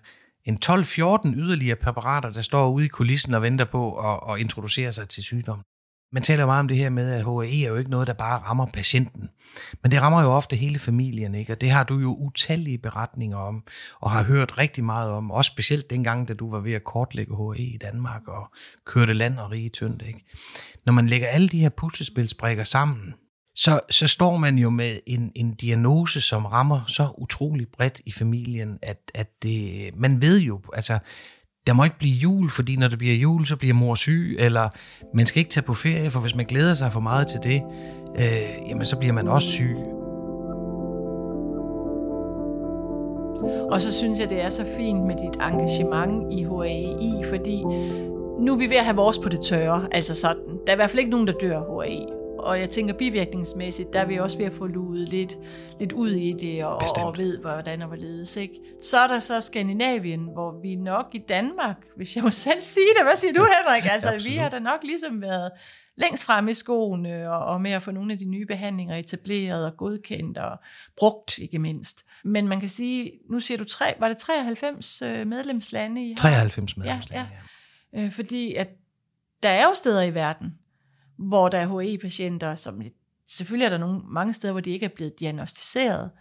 en 0.48 0.60
12-14 0.66 1.34
yderligere 1.36 1.76
præparater, 1.76 2.30
der 2.30 2.42
står 2.42 2.70
ude 2.70 2.86
i 2.86 2.88
kulissen 2.88 3.34
og 3.34 3.42
venter 3.42 3.66
på 3.66 3.98
at, 3.98 4.34
at 4.34 4.40
introducere 4.40 4.92
sig 4.92 5.10
til 5.10 5.24
sygdom. 5.24 5.62
Man 6.12 6.24
taler 6.24 6.46
meget 6.46 6.60
om 6.60 6.68
det 6.68 6.78
her 6.78 6.90
med, 6.90 7.12
at 7.12 7.26
HAE 7.26 7.64
er 7.64 7.70
jo 7.70 7.76
ikke 7.76 7.92
noget, 7.92 8.08
der 8.08 8.14
bare 8.14 8.40
rammer 8.40 8.66
patienten. 8.66 9.30
Men 9.84 9.92
det 9.92 10.02
rammer 10.02 10.22
jo 10.22 10.28
ofte 10.28 10.56
hele 10.56 10.80
familien, 10.80 11.36
ikke? 11.36 11.54
Og 11.54 11.62
det 11.62 11.72
har 11.72 11.84
du 11.84 12.00
jo 12.00 12.16
utallige 12.16 12.78
beretninger 12.78 13.38
om, 13.38 13.64
og 14.00 14.12
har 14.12 14.24
hørt 14.24 14.58
rigtig 14.58 14.84
meget 14.84 15.12
om. 15.12 15.32
Også 15.32 15.52
specielt 15.52 15.90
dengang, 15.90 16.28
da 16.28 16.34
du 16.34 16.52
var 16.52 16.60
ved 16.60 16.74
at 16.74 16.84
kortlægge 16.84 17.36
HAE 17.36 17.64
i 17.64 17.78
Danmark 17.82 18.28
og 18.28 18.52
kørte 18.86 19.14
land 19.14 19.40
og 19.40 19.52
rige 19.52 19.70
tyndt, 19.70 20.02
ikke? 20.08 20.26
Når 20.86 20.94
man 20.94 21.08
lægger 21.08 21.28
alle 21.28 21.50
de 21.50 21.60
her 21.60 21.70
puslespilsbrikker 21.70 22.64
sammen, 22.64 23.14
så, 23.58 23.80
så 23.90 24.08
står 24.08 24.38
man 24.38 24.58
jo 24.58 24.70
med 24.70 24.92
en, 25.06 25.32
en 25.36 25.54
diagnose, 25.54 26.22
som 26.22 26.46
rammer 26.46 26.82
så 26.88 27.08
utrolig 27.18 27.68
bredt 27.78 28.02
i 28.06 28.12
familien, 28.12 28.80
at, 28.82 29.12
at 29.16 29.28
det, 29.44 29.90
man 29.96 30.22
ved 30.22 30.40
jo, 30.40 30.60
altså, 30.74 31.00
der 31.68 31.74
må 31.74 31.84
ikke 31.84 31.98
blive 31.98 32.16
jul, 32.16 32.50
fordi 32.50 32.76
når 32.76 32.88
det 32.88 32.98
bliver 32.98 33.16
jul, 33.16 33.46
så 33.46 33.56
bliver 33.56 33.74
mor 33.74 33.96
syg, 33.96 34.36
eller 34.40 34.70
man 35.14 35.26
skal 35.26 35.40
ikke 35.40 35.52
tage 35.52 35.64
på 35.64 35.74
ferie, 35.74 36.12
for 36.12 36.20
hvis 36.20 36.36
man 36.36 36.46
glæder 36.46 36.74
sig 36.74 36.94
for 36.94 37.00
meget 37.00 37.28
til 37.28 37.40
det, 37.44 37.62
øh, 38.16 38.70
jamen 38.70 38.86
så 38.86 38.98
bliver 38.98 39.14
man 39.14 39.28
også 39.28 39.48
syg. 39.48 39.76
Og 43.72 43.82
så 43.82 43.94
synes 43.94 44.20
jeg, 44.20 44.30
det 44.30 44.42
er 44.42 44.50
så 44.50 44.66
fint 44.78 45.06
med 45.06 45.16
dit 45.16 45.42
engagement 45.42 46.34
i 46.34 46.44
HAI, 46.44 47.24
fordi 47.30 47.64
nu 48.40 48.54
er 48.54 48.58
vi 48.58 48.70
ved 48.70 48.78
at 48.78 48.86
have 48.86 48.96
vores 48.96 49.18
på 49.18 49.30
det 49.30 49.42
tørre, 49.42 49.88
altså 49.92 50.16
sådan. 50.16 50.44
Der 50.66 50.72
er 50.72 50.76
i 50.76 50.76
hvert 50.76 50.90
fald 50.90 51.00
ikke 51.00 51.12
nogen, 51.12 51.28
der 51.28 51.34
dør 51.34 51.60
af 51.60 51.84
HAI 51.84 52.17
og 52.48 52.60
jeg 52.60 52.70
tænker 52.70 52.94
bivirkningsmæssigt, 52.94 53.94
der 53.94 54.00
er 54.00 54.06
vi 54.06 54.18
også 54.18 54.38
ved 54.38 54.46
at 54.46 54.54
få 54.54 54.68
luet 54.68 55.10
lidt, 55.10 55.38
lidt 55.80 55.92
ud 55.92 56.12
i 56.12 56.34
det, 56.34 56.66
og, 56.66 56.82
og 56.98 57.18
ved, 57.18 57.40
hvordan 57.40 57.82
og 57.82 57.88
hvorledes. 57.88 58.38
Ikke? 58.38 58.54
Så 58.82 58.98
er 58.98 59.08
der 59.08 59.20
så 59.20 59.42
Skandinavien, 59.42 60.20
hvor 60.34 60.62
vi 60.62 60.76
nok 60.76 61.06
i 61.14 61.18
Danmark, 61.30 61.76
hvis 61.96 62.16
jeg 62.16 62.24
må 62.24 62.32
selv 62.48 62.62
sige 62.62 62.88
det, 62.98 63.06
hvad 63.06 63.16
siger 63.16 63.34
du 63.34 63.48
Henrik? 63.58 63.94
Altså, 63.94 64.30
vi 64.30 64.36
har 64.36 64.50
da 64.50 64.60
nok 64.60 64.84
ligesom 64.84 65.22
været 65.22 65.52
længst 65.96 66.24
frem 66.24 66.48
i 66.48 66.54
skoene, 66.54 67.32
og, 67.32 67.46
og 67.46 67.62
med 67.62 67.72
at 67.72 67.82
få 67.82 67.92
nogle 67.92 68.14
af 68.14 68.20
de 68.20 68.26
nye 68.26 68.46
behandlinger 68.46 68.96
etableret 68.96 69.66
og 69.66 69.78
godkendt 69.78 70.38
og 70.38 70.60
brugt, 70.98 71.38
ikke 71.38 71.60
mindst. 71.60 72.06
Men 72.24 72.48
man 72.48 72.60
kan 72.60 72.70
sige, 72.70 73.12
nu 73.30 73.40
siger 73.40 73.58
du, 73.58 73.64
tre, 73.64 73.94
var 74.00 74.08
det 74.08 74.18
93 74.18 75.02
øh, 75.02 75.28
medlemslande? 75.28 76.06
I 76.06 76.10
har? 76.10 76.16
93 76.16 76.78
medlemslande, 76.78 77.30
ja. 77.94 78.00
ja. 78.00 78.06
Øh, 78.06 78.12
fordi 78.12 78.56
at 78.56 78.70
der 79.44 79.50
er 79.50 79.64
jo 79.64 79.74
steder 79.74 80.04
i 80.04 80.14
verden, 80.14 80.54
hvor 81.18 81.50
der 81.50 81.58
er 81.58 81.82
HE-patienter, 81.82 82.56
som 82.56 82.82
selvfølgelig 83.28 83.66
er 83.66 83.70
der 83.70 83.78
nogle, 83.78 84.02
mange 84.06 84.34
steder, 84.34 84.54
hvor 84.54 84.62
de 84.62 84.70
ikke 84.70 84.86
er 84.86 84.96
blevet 84.96 85.20
diagnostiseret, 85.20 86.12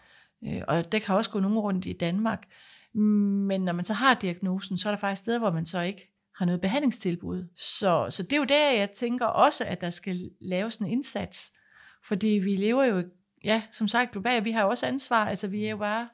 øh, 0.46 0.62
og 0.68 0.92
det 0.92 1.02
kan 1.02 1.14
også 1.14 1.30
gå 1.30 1.40
nogen 1.40 1.59
rundt 1.59 1.87
i 1.87 1.92
Danmark, 1.92 2.46
men 2.94 3.61
når 3.61 3.72
man 3.72 3.85
så 3.85 3.94
har 3.94 4.14
diagnosen, 4.14 4.78
så 4.78 4.88
er 4.88 4.92
der 4.92 5.00
faktisk 5.00 5.22
steder, 5.22 5.38
hvor 5.38 5.50
man 5.50 5.66
så 5.66 5.80
ikke 5.80 6.12
har 6.37 6.46
noget 6.46 6.61
behandlingstilbud. 6.61 7.48
Så, 7.56 8.06
så 8.11 8.22
det 8.22 8.32
er 8.32 8.37
jo 8.37 8.44
der, 8.44 8.70
jeg 8.78 8.90
tænker 8.90 9.26
også, 9.26 9.64
at 9.64 9.80
der 9.80 9.90
skal 9.90 10.30
laves 10.40 10.76
en 10.76 10.87
indsats, 10.87 11.52
fordi 12.09 12.28
vi 12.28 12.56
lever 12.56 12.85
jo, 12.85 13.04
ja, 13.44 13.62
som 13.72 13.88
sagt 13.88 14.12
globalt, 14.12 14.44
vi 14.44 14.50
har 14.50 14.62
jo 14.62 14.68
også 14.68 14.87
ansvar, 14.87 15.24
altså 15.24 15.48
vi 15.48 15.64
er 15.64 15.70
jo 15.70 15.76
bare 15.76 16.09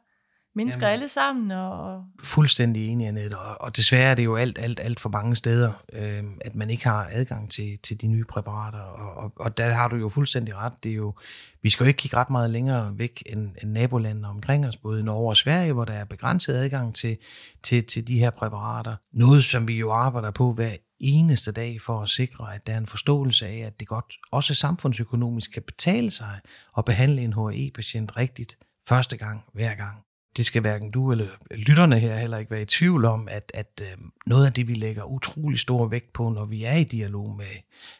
mennesker 0.54 0.86
Jamen, 0.86 0.92
alle 0.92 1.08
sammen. 1.08 1.50
Og... 1.50 2.04
Fuldstændig 2.20 2.88
enig, 2.88 3.06
Annette. 3.06 3.38
Og, 3.38 3.60
og 3.60 3.76
desværre 3.76 4.10
er 4.10 4.14
det 4.14 4.24
jo 4.24 4.36
alt, 4.36 4.58
alt, 4.58 4.80
alt 4.80 5.00
for 5.00 5.08
mange 5.08 5.36
steder, 5.36 5.72
øh, 5.92 6.24
at 6.40 6.54
man 6.54 6.70
ikke 6.70 6.84
har 6.84 7.08
adgang 7.12 7.50
til, 7.50 7.78
til 7.82 8.00
de 8.00 8.06
nye 8.06 8.24
præparater. 8.24 8.78
Og, 8.78 9.24
og, 9.24 9.32
og 9.36 9.56
der 9.56 9.70
har 9.70 9.88
du 9.88 9.96
jo 9.96 10.08
fuldstændig 10.08 10.56
ret. 10.56 10.72
Det 10.82 10.90
er 10.90 10.96
jo, 10.96 11.14
vi 11.62 11.70
skal 11.70 11.84
jo 11.84 11.88
ikke 11.88 11.98
kigge 11.98 12.16
ret 12.16 12.30
meget 12.30 12.50
længere 12.50 12.98
væk 12.98 13.22
end, 13.26 13.50
end 13.62 13.72
nabolandene 13.72 14.28
omkring 14.28 14.66
os, 14.66 14.76
både 14.76 15.00
i 15.00 15.02
Norge 15.02 15.28
og 15.28 15.36
Sverige, 15.36 15.72
hvor 15.72 15.84
der 15.84 15.94
er 15.94 16.04
begrænset 16.04 16.54
adgang 16.54 16.94
til, 16.94 17.16
til, 17.62 17.84
til 17.84 18.08
de 18.08 18.18
her 18.18 18.30
præparater. 18.30 18.96
Noget, 19.12 19.44
som 19.44 19.68
vi 19.68 19.78
jo 19.78 19.92
arbejder 19.92 20.30
på 20.30 20.52
hver 20.52 20.76
eneste 21.00 21.52
dag 21.52 21.80
for 21.80 22.02
at 22.02 22.08
sikre, 22.08 22.54
at 22.54 22.66
der 22.66 22.72
er 22.72 22.78
en 22.78 22.86
forståelse 22.86 23.46
af, 23.46 23.58
at 23.58 23.80
det 23.80 23.88
godt 23.88 24.14
også 24.30 24.54
samfundsøkonomisk 24.54 25.50
kan 25.50 25.62
betale 25.62 26.10
sig 26.10 26.40
at 26.78 26.84
behandle 26.84 27.22
en 27.22 27.32
HAE-patient 27.32 28.16
rigtigt 28.16 28.58
første 28.88 29.16
gang, 29.16 29.44
hver 29.52 29.74
gang 29.74 30.04
det 30.36 30.46
skal 30.46 30.60
hverken 30.60 30.90
du 30.90 31.12
eller 31.12 31.28
lytterne 31.50 31.98
her 31.98 32.18
heller 32.18 32.38
ikke 32.38 32.50
være 32.50 32.62
i 32.62 32.66
tvivl 32.66 33.04
om, 33.04 33.28
at, 33.28 33.50
at 33.54 33.80
øh, 33.82 33.98
noget 34.26 34.46
af 34.46 34.52
det, 34.52 34.68
vi 34.68 34.74
lægger 34.74 35.04
utrolig 35.04 35.58
stor 35.58 35.88
vægt 35.88 36.12
på, 36.12 36.28
når 36.28 36.44
vi 36.44 36.64
er 36.64 36.74
i 36.74 36.84
dialog 36.84 37.36
med 37.36 37.56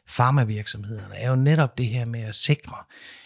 farmavirksomhederne, 0.08 1.14
er 1.14 1.28
jo 1.28 1.36
netop 1.36 1.78
det 1.78 1.86
her 1.86 2.04
med 2.04 2.20
at 2.20 2.34
sikre, 2.34 2.76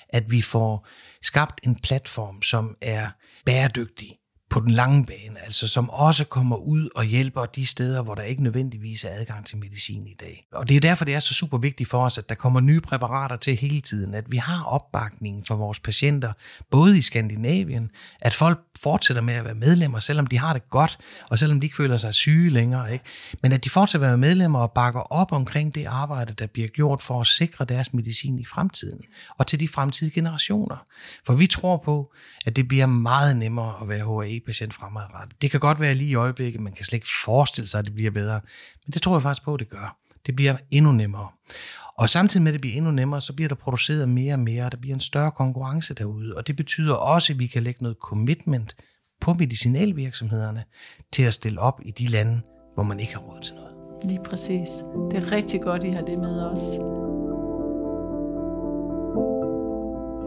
at 0.09 0.31
vi 0.31 0.43
får 0.43 0.87
skabt 1.23 1.61
en 1.63 1.77
platform, 1.77 2.43
som 2.43 2.77
er 2.81 3.09
bæredygtig, 3.45 4.19
på 4.51 4.61
den 4.61 4.71
lange 4.71 5.07
bane, 5.07 5.41
altså 5.45 5.69
som 5.69 5.91
også 5.91 6.25
kommer 6.25 6.57
ud 6.57 6.89
og 6.95 7.05
hjælper 7.05 7.47
de 7.47 7.67
steder, 7.67 8.03
hvor 8.03 8.15
der 8.15 8.23
ikke 8.23 8.43
nødvendigvis 8.43 9.05
er 9.05 9.09
adgang 9.13 9.47
til 9.47 9.59
medicin 9.59 10.07
i 10.07 10.15
dag. 10.21 10.47
Og 10.53 10.69
det 10.69 10.77
er 10.77 10.81
derfor, 10.81 11.05
det 11.05 11.15
er 11.15 11.21
så 11.21 11.35
super 11.35 11.59
vigtigt 11.59 11.91
for 11.91 12.05
os, 12.05 12.19
at 12.19 12.29
der 12.29 12.35
kommer 12.35 12.61
nye 12.61 12.81
præparater 12.81 13.37
til 13.37 13.57
hele 13.57 13.81
tiden, 13.81 14.15
at 14.15 14.25
vi 14.31 14.37
har 14.37 14.65
opbakningen 14.65 15.45
for 15.45 15.55
vores 15.57 15.81
patienter, 15.81 16.33
både 16.71 16.99
i 16.99 17.01
Skandinavien, 17.01 17.91
at 18.21 18.35
folk 18.35 18.59
fortsætter 18.83 19.23
med 19.23 19.35
at 19.35 19.45
være 19.45 19.55
medlemmer, 19.55 20.01
selvom 20.01 20.27
de 20.27 20.39
har 20.39 20.53
det 20.53 20.71
godt, 20.71 20.99
og 21.31 21.39
selvom 21.39 21.61
de 21.61 21.67
ikke 21.67 21.77
føler 21.77 21.97
sig 21.97 22.15
syge 22.15 22.51
længere, 22.51 22.93
ikke? 22.93 23.05
men 23.43 23.53
at 23.53 23.65
de 23.65 23.71
fortsætter 23.71 24.07
at 24.07 24.11
være 24.11 24.19
medlemmer 24.19 24.59
og 24.59 24.73
bakker 24.73 25.01
op 25.01 25.33
omkring 25.33 25.75
det 25.75 25.85
arbejde, 25.85 26.33
der 26.33 26.47
bliver 26.47 26.69
gjort 26.69 27.03
for 27.03 27.21
at 27.21 27.27
sikre 27.27 27.65
deres 27.65 27.95
medicin 27.95 28.39
i 28.39 28.45
fremtiden, 28.45 29.01
og 29.39 29.47
til 29.47 29.61
de 29.61 29.69
fremtidige 29.69 30.15
generationer. 30.15 30.77
For 31.27 31.35
vi 31.35 31.47
tror 31.47 31.77
på, 31.77 32.13
at 32.47 32.57
det 32.57 32.69
bliver 32.69 32.87
meget 32.87 33.37
nemmere 33.37 33.75
at 33.83 33.89
være 33.89 34.05
patient 34.41 34.75
fremadrettet. 34.75 35.43
Det 35.43 35.51
kan 35.51 35.61
godt 35.61 35.81
være 35.81 35.95
lige 35.95 36.11
i 36.11 36.15
øjeblikket, 36.15 36.61
man 36.61 36.73
kan 36.73 36.85
slet 36.85 36.97
ikke 36.97 37.09
forestille 37.25 37.69
sig, 37.69 37.79
at 37.79 37.85
det 37.85 37.95
bliver 37.95 38.11
bedre, 38.11 38.41
men 38.87 38.93
det 38.93 39.03
tror 39.03 39.15
jeg 39.15 39.23
faktisk 39.23 39.45
på, 39.45 39.55
at 39.55 39.61
det 39.61 39.69
gør. 39.69 39.97
Det 40.27 40.37
bliver 40.37 40.57
endnu 40.71 40.93
nemmere. 40.93 41.29
Og 41.99 42.11
samtidig 42.11 42.45
med, 42.45 42.51
at 42.51 42.53
det 42.53 42.61
bliver 42.61 42.77
endnu 42.77 42.91
nemmere, 42.91 43.21
så 43.21 43.33
bliver 43.33 43.49
der 43.49 43.55
produceret 43.55 44.09
mere 44.09 44.35
og 44.35 44.39
mere, 44.39 44.65
og 44.65 44.73
der 44.73 44.79
bliver 44.79 44.95
en 44.95 45.01
større 45.01 45.31
konkurrence 45.31 45.95
derude. 45.95 46.35
Og 46.37 46.47
det 46.47 46.57
betyder 46.57 46.95
også, 46.95 47.33
at 47.33 47.39
vi 47.39 47.47
kan 47.47 47.63
lægge 47.63 47.83
noget 47.83 47.97
commitment 48.03 48.77
på 49.21 49.35
medicinalvirksomhederne 49.35 50.65
til 51.13 51.23
at 51.23 51.35
stille 51.35 51.61
op 51.61 51.81
i 51.85 51.91
de 51.91 52.07
lande, 52.07 52.43
hvor 52.75 52.83
man 52.83 53.01
ikke 53.01 53.15
har 53.15 53.21
råd 53.21 53.43
til 53.43 53.55
noget. 53.55 53.75
Lige 54.05 54.21
præcis. 54.25 54.69
Det 55.11 55.23
er 55.23 55.33
rigtig 55.33 55.61
godt, 55.61 55.85
I 55.85 55.91
har 55.91 56.03
det 56.03 56.19
med 56.19 56.43
os. 56.43 56.96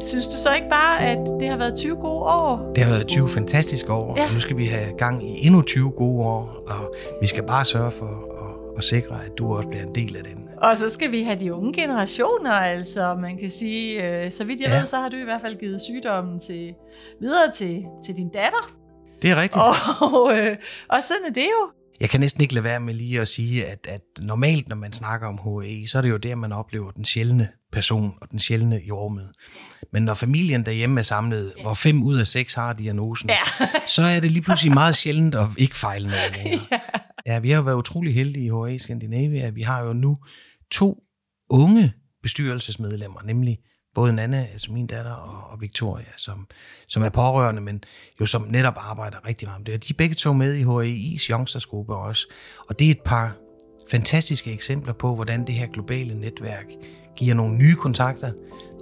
Synes 0.03 0.27
du 0.27 0.37
så 0.37 0.55
ikke 0.55 0.69
bare, 0.69 0.99
at 0.99 1.17
det 1.39 1.47
har 1.47 1.57
været 1.57 1.77
20 1.77 1.95
gode 1.95 2.23
år? 2.23 2.71
Det 2.75 2.83
har 2.83 2.91
været 2.91 3.07
20 3.07 3.29
fantastiske 3.29 3.93
år, 3.93 4.15
ja. 4.17 4.27
og 4.27 4.33
nu 4.33 4.39
skal 4.39 4.57
vi 4.57 4.65
have 4.65 4.97
gang 4.97 5.29
i 5.29 5.45
endnu 5.45 5.61
20 5.61 5.91
gode 5.91 6.23
år, 6.25 6.63
og 6.67 6.95
vi 7.21 7.27
skal 7.27 7.43
bare 7.43 7.65
sørge 7.65 7.91
for 7.91 8.05
at, 8.05 8.77
at 8.77 8.83
sikre, 8.83 9.25
at 9.25 9.31
du 9.37 9.55
også 9.55 9.67
bliver 9.67 9.83
en 9.83 9.95
del 9.95 10.15
af 10.15 10.23
den. 10.23 10.47
Og 10.57 10.77
så 10.77 10.89
skal 10.89 11.11
vi 11.11 11.23
have 11.23 11.39
de 11.39 11.53
unge 11.53 11.73
generationer, 11.73 12.51
altså 12.51 13.15
man 13.15 13.37
kan 13.37 13.49
sige, 13.49 14.07
øh, 14.07 14.31
så 14.31 14.43
vidt 14.43 14.61
jeg 14.61 14.69
ja. 14.69 14.77
ved, 14.77 14.85
så 14.85 14.97
har 14.97 15.09
du 15.09 15.17
i 15.17 15.23
hvert 15.23 15.41
fald 15.41 15.59
givet 15.59 15.81
sygdommen 15.81 16.39
til, 16.39 16.73
videre 17.21 17.51
til, 17.51 17.83
til 18.05 18.15
din 18.15 18.29
datter. 18.29 18.75
Det 19.21 19.31
er 19.31 19.35
rigtigt. 19.35 19.63
Og, 20.01 20.37
øh, 20.37 20.57
og 20.89 21.03
sådan 21.03 21.25
er 21.27 21.33
det 21.33 21.45
jo. 21.45 21.69
Jeg 21.99 22.09
kan 22.09 22.19
næsten 22.19 22.41
ikke 22.41 22.53
lade 22.53 22.63
være 22.63 22.79
med 22.79 22.93
lige 22.93 23.21
at 23.21 23.27
sige, 23.27 23.65
at, 23.65 23.87
at 23.89 24.01
normalt, 24.19 24.69
når 24.69 24.75
man 24.75 24.93
snakker 24.93 25.27
om 25.27 25.37
HAE, 25.37 25.87
så 25.87 25.97
er 25.97 26.01
det 26.01 26.09
jo 26.09 26.17
der, 26.17 26.35
man 26.35 26.51
oplever 26.51 26.91
den 26.91 27.05
sjældne 27.05 27.47
person 27.71 28.13
og 28.21 28.31
den 28.31 28.39
sjældne 28.39 28.81
rummet. 28.91 29.29
Men 29.93 30.03
når 30.03 30.13
familien 30.13 30.65
derhjemme 30.65 30.99
er 30.99 31.03
samlet, 31.03 31.53
ja. 31.57 31.61
hvor 31.63 31.73
fem 31.73 32.03
ud 32.03 32.17
af 32.17 32.27
seks 32.27 32.53
har 32.53 32.73
diagnosen, 32.73 33.29
ja. 33.29 33.65
så 33.95 34.01
er 34.01 34.19
det 34.19 34.31
lige 34.31 34.41
pludselig 34.41 34.73
meget 34.73 34.95
sjældent 34.95 35.35
at 35.35 35.47
ikke 35.57 35.75
fejle 35.75 36.07
noget 36.07 36.35
længere. 36.43 36.65
Ja. 36.71 36.79
ja, 37.25 37.39
vi 37.39 37.49
har 37.49 37.57
jo 37.57 37.63
været 37.63 37.75
utrolig 37.75 38.13
heldige 38.13 38.45
i 38.45 38.49
HAE 38.49 38.79
Skandinavia. 38.79 39.49
Vi 39.49 39.61
har 39.61 39.81
jo 39.81 39.93
nu 39.93 40.17
to 40.71 41.03
unge 41.49 41.93
bestyrelsesmedlemmer, 42.23 43.21
nemlig 43.21 43.59
både 43.95 44.13
Nanne, 44.13 44.47
altså 44.47 44.71
min 44.71 44.87
datter, 44.87 45.11
og, 45.11 45.51
og 45.51 45.61
Victoria, 45.61 46.05
som, 46.17 46.47
som 46.87 47.03
er 47.03 47.09
pårørende, 47.09 47.61
men 47.61 47.83
jo 48.19 48.25
som 48.25 48.41
netop 48.41 48.73
arbejder 48.77 49.27
rigtig 49.27 49.47
meget 49.47 49.59
med 49.59 49.65
det. 49.65 49.73
Og 49.73 49.87
de 49.87 49.93
er 49.93 49.97
begge 49.97 50.15
to 50.15 50.33
med 50.33 50.53
i 50.53 50.63
HAI's 50.63 51.31
youngstersgruppe 51.31 51.95
også. 51.95 52.27
Og 52.69 52.79
det 52.79 52.87
er 52.87 52.91
et 52.91 53.01
par 53.05 53.37
fantastiske 53.91 54.51
eksempler 54.53 54.93
på, 54.93 55.15
hvordan 55.15 55.47
det 55.47 55.55
her 55.55 55.67
globale 55.67 56.19
netværk 56.19 56.65
giver 57.19 57.35
nogle 57.35 57.57
nye 57.57 57.75
kontakter, 57.75 58.31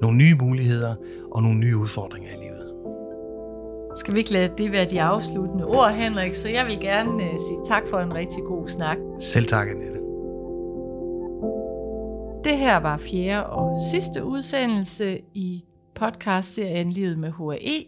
nogle 0.02 0.17
nye 0.17 0.36
muligheder 0.36 0.95
og 1.32 1.43
nogle 1.43 1.60
nye 1.60 1.78
udfordringer 1.78 2.30
i 2.30 2.36
livet. 2.43 2.73
Skal 3.97 4.13
vi 4.13 4.19
ikke 4.19 4.34
lade 4.34 4.54
det 4.58 4.71
være 4.71 4.86
de 4.86 5.02
afsluttende 5.02 5.65
ord, 5.65 5.91
Henrik? 5.91 6.36
Så 6.36 6.50
jeg 6.50 6.65
vil 6.65 6.80
gerne 6.80 7.13
uh, 7.13 7.39
sige 7.39 7.60
tak 7.65 7.84
for 7.89 8.00
en 8.00 8.13
rigtig 8.13 8.43
god 8.43 8.67
snak. 8.67 8.97
Selv 9.19 9.45
tak, 9.45 9.67
Annette. 9.67 10.00
Det 12.43 12.58
her 12.58 12.78
var 12.78 12.97
fjerde 12.97 13.45
og 13.45 13.78
sidste 13.91 14.23
udsendelse 14.23 15.19
i 15.34 15.63
podcastserien 15.95 16.91
Livet 16.91 17.19
med 17.19 17.32
HAE. 17.32 17.86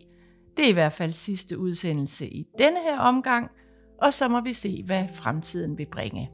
Det 0.58 0.66
er 0.66 0.70
i 0.70 0.74
hvert 0.74 0.94
fald 0.94 1.12
sidste 1.12 1.60
udsendelse 1.60 2.28
i 2.28 2.46
denne 2.58 2.78
her 2.90 3.00
omgang, 3.00 3.50
og 4.02 4.14
så 4.14 4.28
må 4.28 4.42
vi 4.42 4.54
se, 4.54 4.84
hvad 4.86 5.04
fremtiden 5.14 5.78
vil 5.78 5.88
bringe. 5.92 6.30